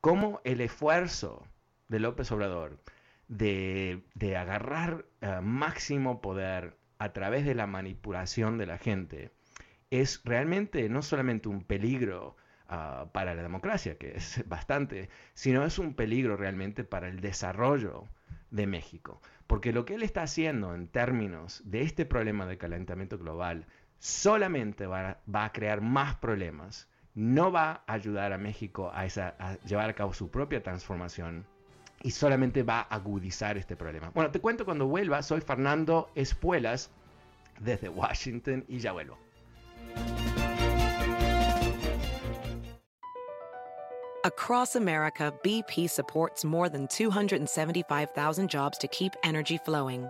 cómo 0.00 0.40
el 0.42 0.60
esfuerzo 0.60 1.46
de 1.86 2.00
López 2.00 2.32
Obrador 2.32 2.80
de, 3.28 4.02
agarrar 4.36 5.04
eh, 5.20 5.40
máximo 5.42 6.20
poder 6.20 6.76
a 6.98 7.12
través 7.12 7.44
de 7.44 7.54
la 7.54 7.66
manipulación 7.66 8.58
de 8.58 8.66
la 8.66 8.78
gente 8.78 9.32
es 9.90 10.22
realmente 10.24 10.88
no 10.88 11.02
solamente 11.02 11.48
un 11.48 11.62
peligro 11.62 12.36
ah, 12.68 13.08
para 13.12 13.34
la 13.34 13.42
democracia, 13.42 13.98
que 13.98 14.16
es 14.16 14.42
bastante, 14.48 15.08
sino 15.34 15.64
es 15.64 15.78
un 15.78 15.94
peligro 15.94 16.36
realmente 16.36 16.84
para 16.84 17.08
el 17.08 17.20
desarrollo 17.20 18.04
de 18.50 18.66
México. 18.66 19.20
Porque 19.46 19.72
lo 19.72 19.84
que 19.84 19.94
él 19.94 20.02
está 20.02 20.22
haciendo 20.22 20.74
en 20.74 20.88
términos 20.88 21.62
de 21.64 21.82
este 21.82 22.04
problema 22.04 22.46
de 22.46 22.58
calentamiento 22.58 23.18
global 23.18 23.66
solamente 23.98 24.86
va, 24.86 25.20
a 25.32 25.52
crear 25.52 25.80
más 25.80 26.16
problemas, 26.16 26.88
no 27.14 27.52
va 27.52 27.84
a 27.86 27.92
ayudar 27.92 28.32
a 28.32 28.38
México 28.38 28.90
a 28.92 29.06
llevar 29.64 29.90
a 29.90 29.94
cabo 29.94 30.12
su 30.12 30.30
propia 30.30 30.62
transformación 30.62 31.46
y 32.06 32.12
solamente 32.12 32.62
va 32.62 32.86
a 32.88 32.94
agudizar 32.94 33.56
este 33.56 33.74
problema. 33.74 34.12
Bueno, 34.14 34.30
te 34.30 34.38
cuento 34.38 34.64
cuando 34.64 34.86
vuelva, 34.86 35.24
soy 35.24 35.40
Fernando 35.40 36.08
Espuelas 36.14 36.88
desde 37.58 37.88
Washington 37.88 38.64
y 38.68 38.78
ya 38.78 38.92
vuelvo. 38.92 39.18
Across 44.22 44.76
America, 44.76 45.32
BP 45.42 45.90
supports 45.90 46.44
more 46.44 46.68
than 46.68 46.86
275,000 46.86 48.48
jobs 48.48 48.78
to 48.78 48.86
keep 48.86 49.12
energy 49.24 49.58
flowing. 49.58 50.08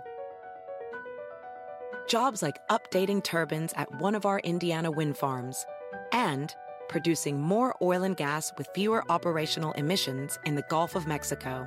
Jobs 2.07 2.43
like 2.43 2.59
updating 2.69 3.23
turbines 3.25 3.73
at 3.75 3.89
one 4.03 4.15
of 4.15 4.27
our 4.27 4.41
Indiana 4.41 4.91
wind 4.91 5.17
farms 5.17 5.65
and 6.13 6.55
producing 6.89 7.41
more 7.41 7.75
oil 7.83 8.03
and 8.03 8.17
gas 8.17 8.53
with 8.59 8.69
fewer 8.75 9.03
operational 9.11 9.73
emissions 9.73 10.39
in 10.45 10.55
the 10.55 10.65
Gulf 10.69 10.95
of 10.95 11.07
Mexico. 11.07 11.67